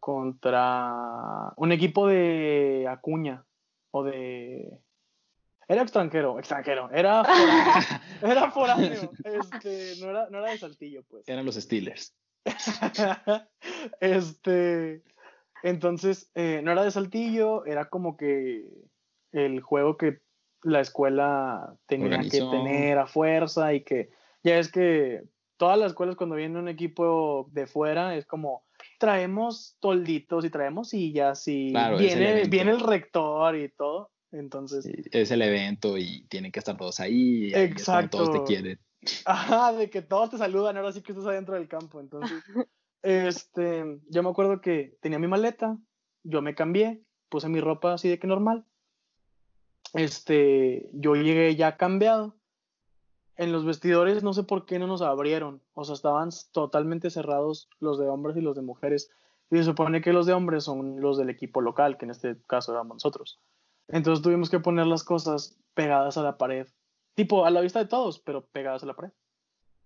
[0.00, 3.44] Contra un equipo de Acuña.
[3.90, 4.78] O de.
[5.68, 6.90] Era extranjero, extranjero.
[6.92, 8.02] Era foráneo.
[8.22, 9.10] era foráneo.
[9.24, 11.28] Este, no era, no era de Saltillo, pues.
[11.28, 12.14] Eran los Steelers.
[14.00, 15.02] este,
[15.62, 18.66] entonces, eh, no era de Saltillo, era como que
[19.32, 20.20] el juego que
[20.62, 22.50] la escuela tenía Organizó.
[22.50, 24.10] que tener a fuerza y que
[24.42, 25.22] ya es que
[25.56, 28.64] todas las escuelas cuando viene un equipo de fuera es como
[29.00, 34.12] traemos tolditos y traemos sillas y Claro, es el viene, viene el rector y todo.
[34.30, 37.50] Entonces, es el evento y tienen que estar todos ahí.
[37.54, 38.18] Exacto.
[38.18, 38.78] Todos te quieren.
[39.24, 41.98] Ajá, de que todos te saludan, ahora sí que estás adentro del campo.
[41.98, 42.44] Entonces,
[43.02, 45.78] este, yo me acuerdo que tenía mi maleta,
[46.22, 48.66] yo me cambié, puse mi ropa así de que normal.
[49.94, 52.36] Este, yo llegué ya cambiado.
[53.40, 57.70] En los vestidores no sé por qué no nos abrieron, o sea, estaban totalmente cerrados
[57.78, 59.10] los de hombres y los de mujeres.
[59.50, 62.36] Y se supone que los de hombres son los del equipo local, que en este
[62.46, 63.40] caso éramos nosotros.
[63.88, 66.68] Entonces tuvimos que poner las cosas pegadas a la pared
[67.14, 69.12] tipo a la vista de todos, pero pegadas a la pared.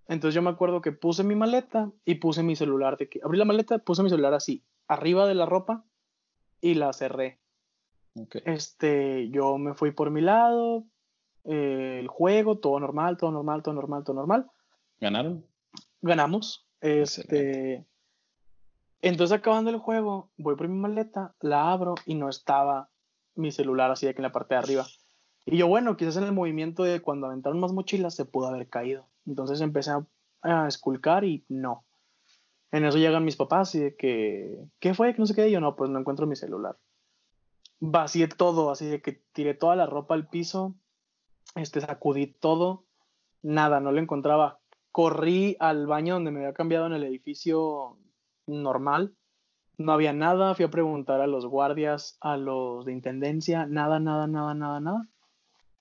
[0.06, 3.38] Entonces yo me acuerdo que puse mi maleta y puse mi celular, de que abrí
[3.38, 5.84] la maleta, puse mi celular así, arriba de la ropa
[6.60, 7.40] y la cerré.
[8.14, 8.36] Ok.
[8.44, 10.84] Este, yo me fui por mi lado,
[11.44, 14.50] eh, el juego, todo normal, todo normal, todo normal, todo normal.
[15.00, 15.44] ¿Ganaron?
[16.00, 16.66] Ganamos.
[16.80, 17.86] Este,
[19.00, 22.90] entonces acabando el juego, voy por mi maleta, la abro y no estaba
[23.34, 24.86] mi celular así de que en la parte de arriba.
[25.46, 28.68] Y yo, bueno, quizás en el movimiento de cuando aventaron más mochilas se pudo haber
[28.68, 29.08] caído.
[29.26, 30.06] Entonces empecé a,
[30.42, 31.84] a esculcar y no.
[32.72, 35.12] En eso llegan mis papás y de que, ¿qué fue?
[35.12, 35.48] Que no sé qué.
[35.48, 36.76] Y yo, no, pues no encuentro mi celular.
[37.80, 40.74] Vacié todo, así de que tiré toda la ropa al piso,
[41.54, 42.84] este, sacudí todo,
[43.42, 44.58] nada, no lo encontraba.
[44.90, 47.98] Corrí al baño donde me había cambiado en el edificio
[48.46, 49.14] normal,
[49.76, 54.26] no había nada, fui a preguntar a los guardias, a los de intendencia, nada, nada,
[54.26, 55.08] nada, nada, nada.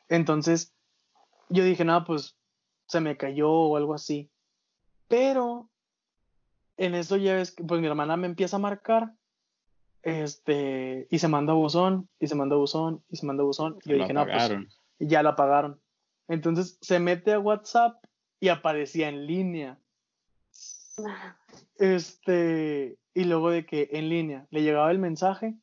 [0.09, 0.73] Entonces,
[1.49, 2.35] yo dije, nada, pues
[2.87, 4.29] se me cayó o algo así.
[5.07, 5.69] Pero
[6.77, 9.13] en eso ya ves que pues mi hermana me empieza a marcar
[10.01, 13.77] este, y se manda buzón, y se manda buzón, y se manda buzón.
[13.85, 14.51] Y yo dije, no, pues
[15.07, 15.79] ya la apagaron.
[16.27, 18.03] Entonces se mete a WhatsApp
[18.39, 19.79] y aparecía en línea.
[21.77, 25.55] Este, y luego de que en línea le llegaba el mensaje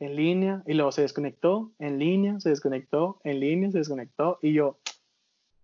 [0.00, 4.52] en línea y luego se desconectó, en línea, se desconectó, en línea, se desconectó y
[4.52, 4.78] yo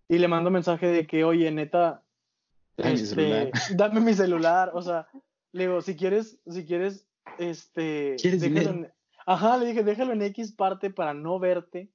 [0.09, 2.03] y le mando mensaje de que, oye, neta,
[2.77, 3.51] dame, mi, este, celular.
[3.77, 5.09] dame mi celular, o sea,
[5.53, 7.07] le digo, si quieres, si quieres,
[7.39, 8.89] este, déjalo
[9.27, 11.91] ajá, le dije, déjalo en X parte para no verte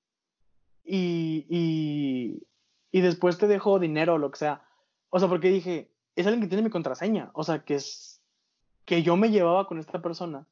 [0.89, 2.47] y, y,
[2.91, 4.63] y después te dejo dinero o lo que sea.
[5.09, 8.21] O sea, porque dije, es alguien que tiene mi contraseña, o sea, que es,
[8.85, 10.47] que yo me llevaba con esta persona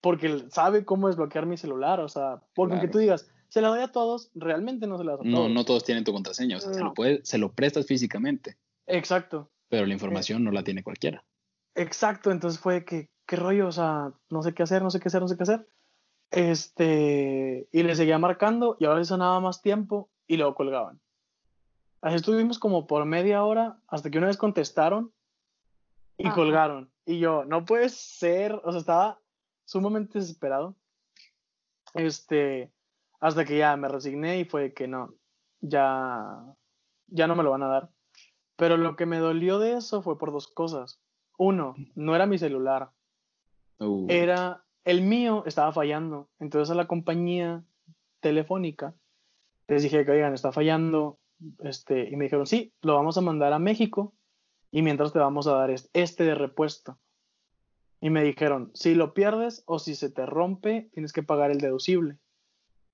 [0.00, 3.80] porque sabe cómo desbloquear mi celular, o sea, porque aunque tú digas, se la doy
[3.80, 5.34] a todos, realmente no se la das a todos.
[5.34, 8.56] No, no todos tienen tu contraseña, o sea, se, lo se lo prestas físicamente.
[8.86, 9.50] Exacto.
[9.68, 11.24] Pero la información no la tiene cualquiera.
[11.74, 15.08] Exacto, entonces fue que, qué rollo, o sea, no sé qué hacer, no sé qué
[15.08, 15.66] hacer, no sé qué hacer.
[16.30, 21.00] Este, y le seguía marcando y ahora le sonaba más tiempo y luego colgaban.
[22.02, 25.12] Así estuvimos como por media hora hasta que una vez contestaron
[26.16, 26.90] y colgaron.
[27.04, 29.20] Y yo, no puede ser, o sea, estaba
[29.64, 30.76] sumamente desesperado.
[31.94, 32.72] Este,
[33.20, 35.14] hasta que ya me resigné y fue que no,
[35.60, 36.54] ya,
[37.08, 37.90] ya no me lo van a dar.
[38.56, 41.00] Pero lo que me dolió de eso fue por dos cosas.
[41.38, 42.90] Uno, no era mi celular.
[43.78, 44.06] Uh.
[44.08, 46.28] Era, el mío estaba fallando.
[46.38, 47.64] Entonces a la compañía
[48.20, 48.94] telefónica
[49.68, 51.18] les dije que, oigan, está fallando.
[51.60, 54.14] Este, y me dijeron, sí, lo vamos a mandar a México
[54.70, 56.98] y mientras te vamos a dar este de repuesto.
[58.00, 61.58] Y me dijeron, si lo pierdes o si se te rompe, tienes que pagar el
[61.58, 62.18] deducible.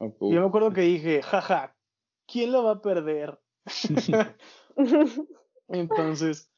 [0.01, 1.75] Y yo me acuerdo que dije, jaja,
[2.27, 3.41] ¿quién lo va a perder?
[5.69, 6.51] Entonces,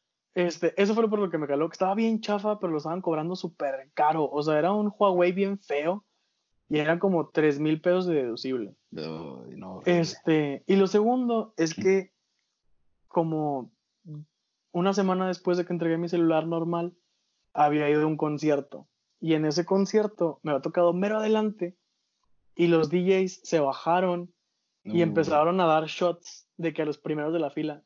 [0.46, 3.03] este, eso fue por lo que me caló, que estaba bien chafa, pero lo estaban
[3.03, 4.29] cobrando súper caro.
[4.31, 6.05] O sea, era un Huawei bien feo
[6.68, 8.74] y eran como 3 mil pesos de deducible.
[9.85, 12.12] este, y lo segundo es que
[13.09, 13.72] como
[14.70, 16.94] una semana después de que entregué mi celular normal,
[17.53, 18.87] había ido a un concierto.
[19.20, 21.77] Y en ese concierto me había tocado mero adelante
[22.55, 24.33] y los DJs se bajaron
[24.85, 27.83] y empezaron a dar shots de que a los primeros de la fila.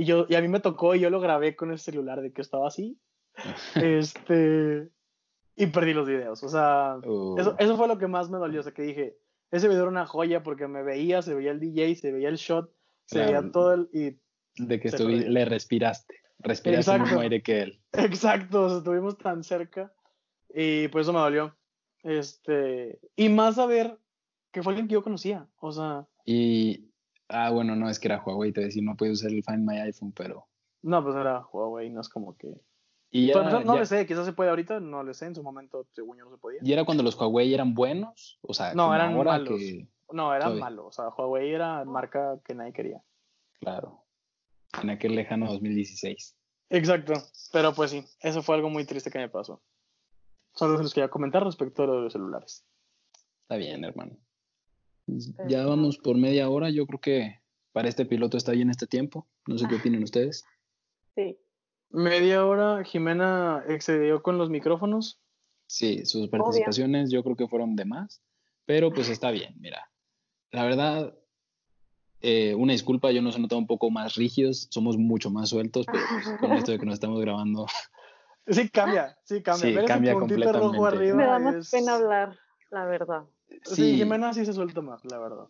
[0.00, 2.32] Y, yo, y a mí me tocó y yo lo grabé con el celular de
[2.32, 2.98] que estaba así.
[3.74, 4.88] este.
[5.56, 6.42] Y perdí los videos.
[6.42, 7.38] O sea, uh.
[7.38, 8.60] eso, eso, fue lo que más me dolió.
[8.60, 9.18] O sea, que dije,
[9.50, 12.36] ese video era una joya porque me veía, se veía el DJ, se veía el
[12.36, 12.72] shot,
[13.04, 13.90] se veía todo el.
[13.92, 14.16] Y
[14.56, 16.14] de que le respiraste.
[16.38, 17.80] Respiraste el mismo aire que él.
[17.92, 19.92] Exacto, o sea, estuvimos tan cerca.
[20.48, 21.54] Y por eso me dolió.
[22.04, 23.98] Este, y más a ver
[24.50, 26.06] que fue alguien que yo conocía, o sea.
[26.24, 26.89] Y,
[27.30, 29.78] ah, bueno, no, es que era Huawei, te decía, no puedes usar el Find My
[29.78, 30.46] iPhone, pero.
[30.82, 32.60] No, pues era Huawei, no es como que.
[33.12, 35.86] Y pues, no le sé, quizás se puede ahorita, no le sé, en su momento,
[35.92, 36.60] según yo, no se podía.
[36.62, 38.38] ¿Y era cuando los Huawei eran buenos?
[38.42, 39.60] O sea, no, eran malos.
[40.12, 40.86] No, eran malos.
[40.86, 43.02] O sea, Huawei era marca que nadie quería.
[43.60, 44.04] Claro.
[44.80, 46.36] En aquel lejano 2016.
[46.70, 47.14] Exacto.
[47.52, 49.60] Pero pues sí, eso fue algo muy triste que me pasó.
[50.54, 52.64] Solo se los quería comentar respecto a los celulares.
[53.42, 54.16] Está bien, hermano.
[55.48, 56.70] Ya vamos por media hora.
[56.70, 57.40] Yo creo que
[57.72, 59.28] para este piloto está bien este tiempo.
[59.46, 60.44] No sé qué opinan ustedes.
[61.14, 61.38] Sí.
[61.90, 65.20] Media hora, Jimena excedió con los micrófonos.
[65.66, 68.22] Sí, sus participaciones yo creo que fueron de más,
[68.64, 69.88] pero pues está bien, mira.
[70.50, 71.16] La verdad,
[72.22, 75.86] eh, una disculpa, yo nos he notado un poco más rígidos, somos mucho más sueltos,
[75.86, 77.66] pero pues, con esto de que nos estamos grabando
[78.46, 79.80] Sí, cambia, sí, cambia.
[79.80, 82.36] Sí, cambia rojo arriba Me da más pena hablar,
[82.70, 83.22] la verdad.
[83.62, 83.96] Sí.
[83.96, 85.46] Jimena sí se suelta más, la verdad.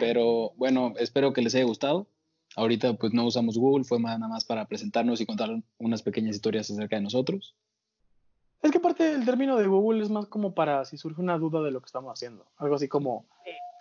[0.00, 2.08] Pero bueno, espero que les haya gustado.
[2.56, 6.70] Ahorita pues no usamos Google, fue nada más para presentarnos y contar unas pequeñas historias
[6.70, 7.54] acerca de nosotros.
[8.62, 11.62] Es que parte del término de Google es más como para si surge una duda
[11.62, 12.46] de lo que estamos haciendo.
[12.56, 13.26] Algo así como,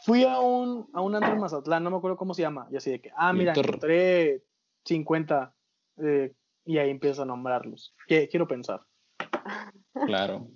[0.02, 2.76] fui a un, a un antro en Mazatlán, no me acuerdo cómo se llama, y
[2.76, 4.44] así de que, ah, mira, encontré
[4.86, 5.56] 50
[5.98, 6.34] eh,
[6.66, 7.96] y ahí empiezo a nombrarlos.
[8.08, 8.82] Quiero pensar.
[10.06, 10.48] Claro.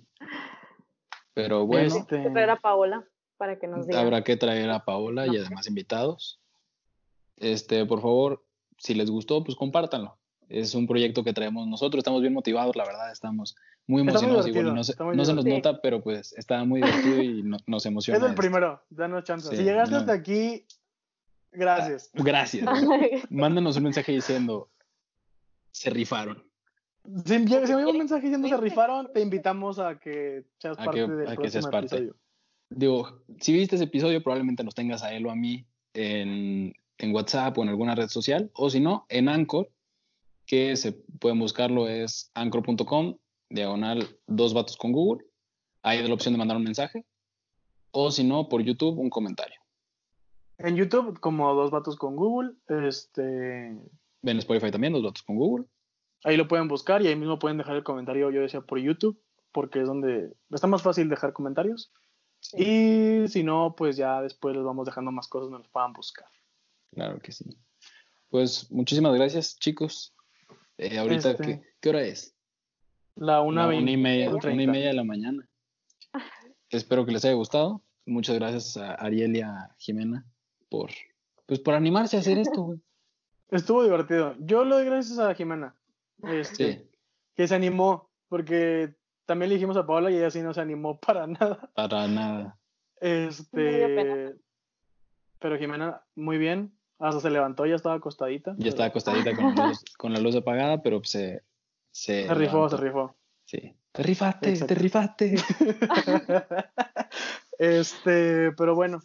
[1.34, 1.94] Pero bueno.
[1.94, 2.30] Este...
[2.30, 3.06] traer a Paola
[3.36, 4.00] para que nos diga.
[4.00, 6.40] Habrá que traer a Paola y además invitados.
[7.36, 8.44] Este, por favor,
[8.78, 10.18] si les gustó, pues compártanlo.
[10.48, 13.56] Es un proyecto que traemos nosotros, estamos bien motivados, la verdad, estamos
[13.86, 14.46] muy emocionados.
[14.46, 14.52] no,
[14.84, 18.18] se, no se, nos nota, pero pues está muy divertido y nos emociona.
[18.18, 19.56] Es el primero, danos chance.
[19.56, 20.66] si llegaste hasta aquí,
[21.52, 22.10] gracias.
[22.12, 22.64] gracias.
[23.30, 24.70] Mándanos un mensaje diciendo,
[25.70, 26.44] se rifaron.
[27.24, 31.34] Si, me llega un mensaje diciendo se rifaron, te invitamos a que seas parte del
[31.36, 32.16] próximo episodio.
[32.70, 37.14] Digo, si viste ese episodio, probablemente nos tengas a él o a mí en, en
[37.14, 39.68] WhatsApp o en alguna red social, o si no, en Anchor,
[40.46, 43.16] que se pueden buscarlo es anchor.com,
[43.50, 45.24] diagonal dos vatos con Google.
[45.82, 47.04] Ahí hay la opción de mandar un mensaje.
[47.90, 49.60] O si no, por YouTube, un comentario.
[50.58, 53.76] En YouTube, como dos vatos con Google, este,
[54.22, 55.66] Ven Spotify también, dos vatos con Google.
[56.24, 59.20] Ahí lo pueden buscar y ahí mismo pueden dejar el comentario, yo decía, por YouTube,
[59.52, 61.92] porque es donde está más fácil dejar comentarios.
[62.54, 66.26] Y si no, pues ya después les vamos dejando más cosas donde los puedan buscar.
[66.92, 67.56] Claro que sí.
[68.28, 70.14] Pues muchísimas gracias, chicos.
[70.78, 72.34] Eh, ahorita, Este- ¿qué, qué hora es?
[73.14, 75.46] La una, una y media, una y media de la mañana.
[76.70, 77.82] Espero que les haya gustado.
[78.06, 80.26] Muchas gracias a Ariel y a Jimena
[80.68, 80.90] por,
[81.46, 82.80] pues, por animarse a hacer esto, güey.
[83.50, 84.34] Estuvo divertido.
[84.40, 85.76] Yo le doy gracias a Jimena,
[86.22, 86.90] este, Sí,
[87.34, 88.94] que se animó, porque
[89.26, 91.70] también le dijimos a Paola y ella sí no se animó para nada.
[91.74, 92.58] para nada.
[93.00, 94.34] Este,
[95.38, 96.76] pero Jimena, muy bien.
[96.98, 98.54] Hasta se levantó, ya estaba acostadita.
[98.58, 101.42] Ya estaba acostadita con la luz, con la luz apagada, pero se,
[101.90, 102.76] se, Se rifó, levantó.
[102.76, 103.16] se rifó.
[103.44, 103.76] Sí.
[103.90, 104.74] Te rifaste, Exacto.
[104.74, 105.34] te rifaste.
[107.58, 109.00] este, pero bueno,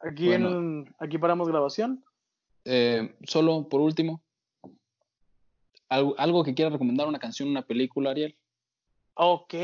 [0.00, 0.48] aquí, Bueno.
[0.50, 2.04] En, aquí paramos grabación.
[2.64, 4.22] Eh, solo por último,
[5.88, 8.36] algo, algo que quiera recomendar, una canción, una película, Ariel.
[9.14, 9.54] Ok,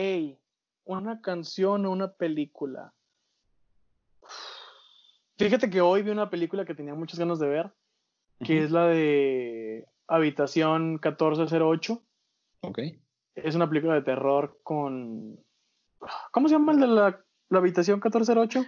[0.85, 2.95] una canción o una película.
[5.37, 7.73] Fíjate que hoy vi una película que tenía muchas ganas de ver,
[8.45, 12.03] que es la de Habitación 1408.
[12.61, 12.79] Ok.
[13.35, 15.43] Es una película de terror con...
[16.33, 18.65] ¿Cómo se llama el de la, la Habitación 1408?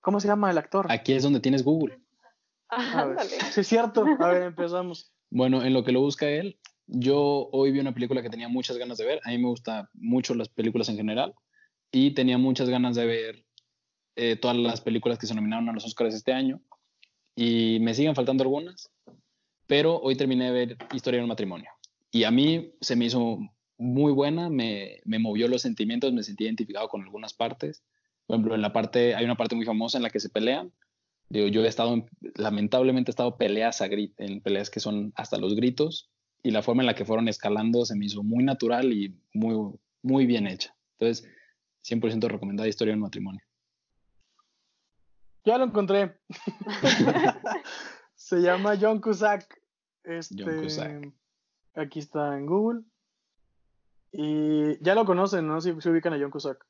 [0.00, 0.90] ¿Cómo se llama el actor?
[0.90, 2.00] Aquí es donde tienes Google.
[2.68, 3.20] A ver.
[3.20, 4.04] Sí, es cierto.
[4.18, 5.11] A ver, empezamos.
[5.34, 8.76] Bueno, en lo que lo busca él, yo hoy vi una película que tenía muchas
[8.76, 9.20] ganas de ver.
[9.24, 11.32] A mí me gustan mucho las películas en general
[11.90, 13.46] y tenía muchas ganas de ver
[14.16, 16.60] eh, todas las películas que se nominaron a los Oscars este año
[17.34, 18.90] y me siguen faltando algunas,
[19.66, 21.70] pero hoy terminé de ver Historia de un matrimonio
[22.10, 23.38] y a mí se me hizo
[23.78, 27.82] muy buena, me, me movió los sentimientos, me sentí identificado con algunas partes.
[28.26, 30.72] Por ejemplo, en la parte, hay una parte muy famosa en la que se pelean.
[31.32, 35.14] Digo, yo he estado, en- lamentablemente he estado peleas a grit, en peleas que son
[35.16, 36.10] hasta los gritos
[36.42, 39.74] y la forma en la que fueron escalando se me hizo muy natural y muy,
[40.02, 40.76] muy bien hecha.
[40.98, 41.26] Entonces,
[41.88, 43.40] 100% recomendada Historia de un matrimonio.
[45.44, 46.20] Ya lo encontré.
[48.14, 49.58] Se llama John Cusack.
[50.04, 51.12] Este, John Cusack.
[51.74, 52.82] Aquí está en Google.
[54.12, 55.60] Y ya lo conocen, ¿no?
[55.62, 56.64] Si se ubican a John Cusack.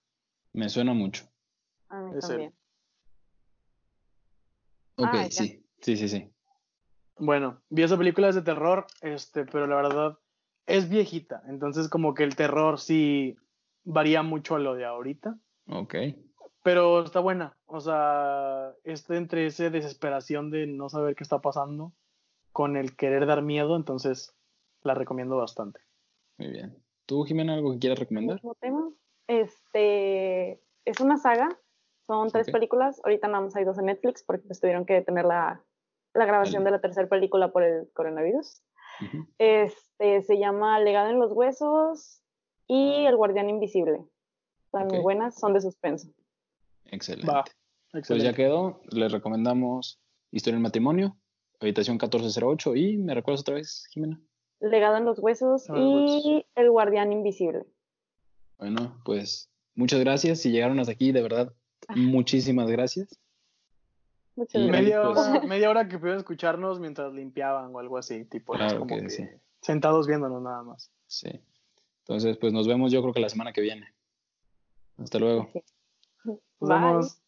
[0.53, 1.29] Me suena mucho.
[1.89, 2.53] A mí Es él.
[4.97, 6.30] Ok, Ah, sí, sí, sí, sí.
[7.18, 10.18] Bueno, vi esa película es de terror, este, pero la verdad
[10.66, 11.43] es viejita.
[11.47, 13.36] Entonces, como que el terror sí
[13.84, 15.38] varía mucho a lo de ahorita.
[15.68, 15.95] Ok,
[16.62, 17.57] Pero está buena.
[17.66, 21.93] O sea, está entre esa desesperación de no saber qué está pasando
[22.53, 23.76] con el querer dar miedo.
[23.76, 24.34] Entonces,
[24.82, 25.80] la recomiendo bastante.
[26.38, 26.76] muy bien.
[27.07, 28.40] ¿Tú, Jimena, algo que quieras recomendar?
[29.26, 31.49] Este es una saga.
[32.07, 33.00] Son tres películas.
[33.05, 35.62] Ahorita nada más hay dos en Netflix porque pues, tuvieron que detener la,
[36.14, 36.72] la grabación Vale.
[36.72, 38.62] de la tercera película por el coronavirus.
[39.38, 42.22] Este se llama Legado en los Huesos
[42.66, 44.00] y El Guardián Invisible.
[44.66, 46.09] Están muy buenas, son de suspenso.
[46.86, 47.30] Excelente.
[47.30, 47.44] Va.
[47.90, 48.30] Pues Excelente.
[48.30, 48.80] ya quedó.
[48.90, 49.98] Les recomendamos
[50.30, 51.16] Historia del matrimonio,
[51.61, 54.18] habitación 1408 y ¿me recuerdas otra vez, Jimena?
[54.61, 57.64] Legado en los Huesos Ah, y El Guardián Invisible.
[58.59, 60.40] Bueno, pues muchas gracias.
[60.40, 61.53] Si llegaron hasta aquí, de verdad,
[61.95, 63.18] muchísimas gracias.
[64.35, 64.83] Muchas gracias.
[64.83, 68.97] Media hora, media hora que pudieron escucharnos mientras limpiaban o algo así, tipo, Claro como
[68.97, 69.28] que que sí.
[69.61, 70.91] sentados viéndonos nada más.
[71.07, 71.30] Sí.
[72.01, 73.93] Entonces, pues nos vemos yo creo que la semana que viene.
[74.99, 75.51] Hasta luego.
[76.24, 76.78] Nos Bye.
[76.78, 77.22] vemos.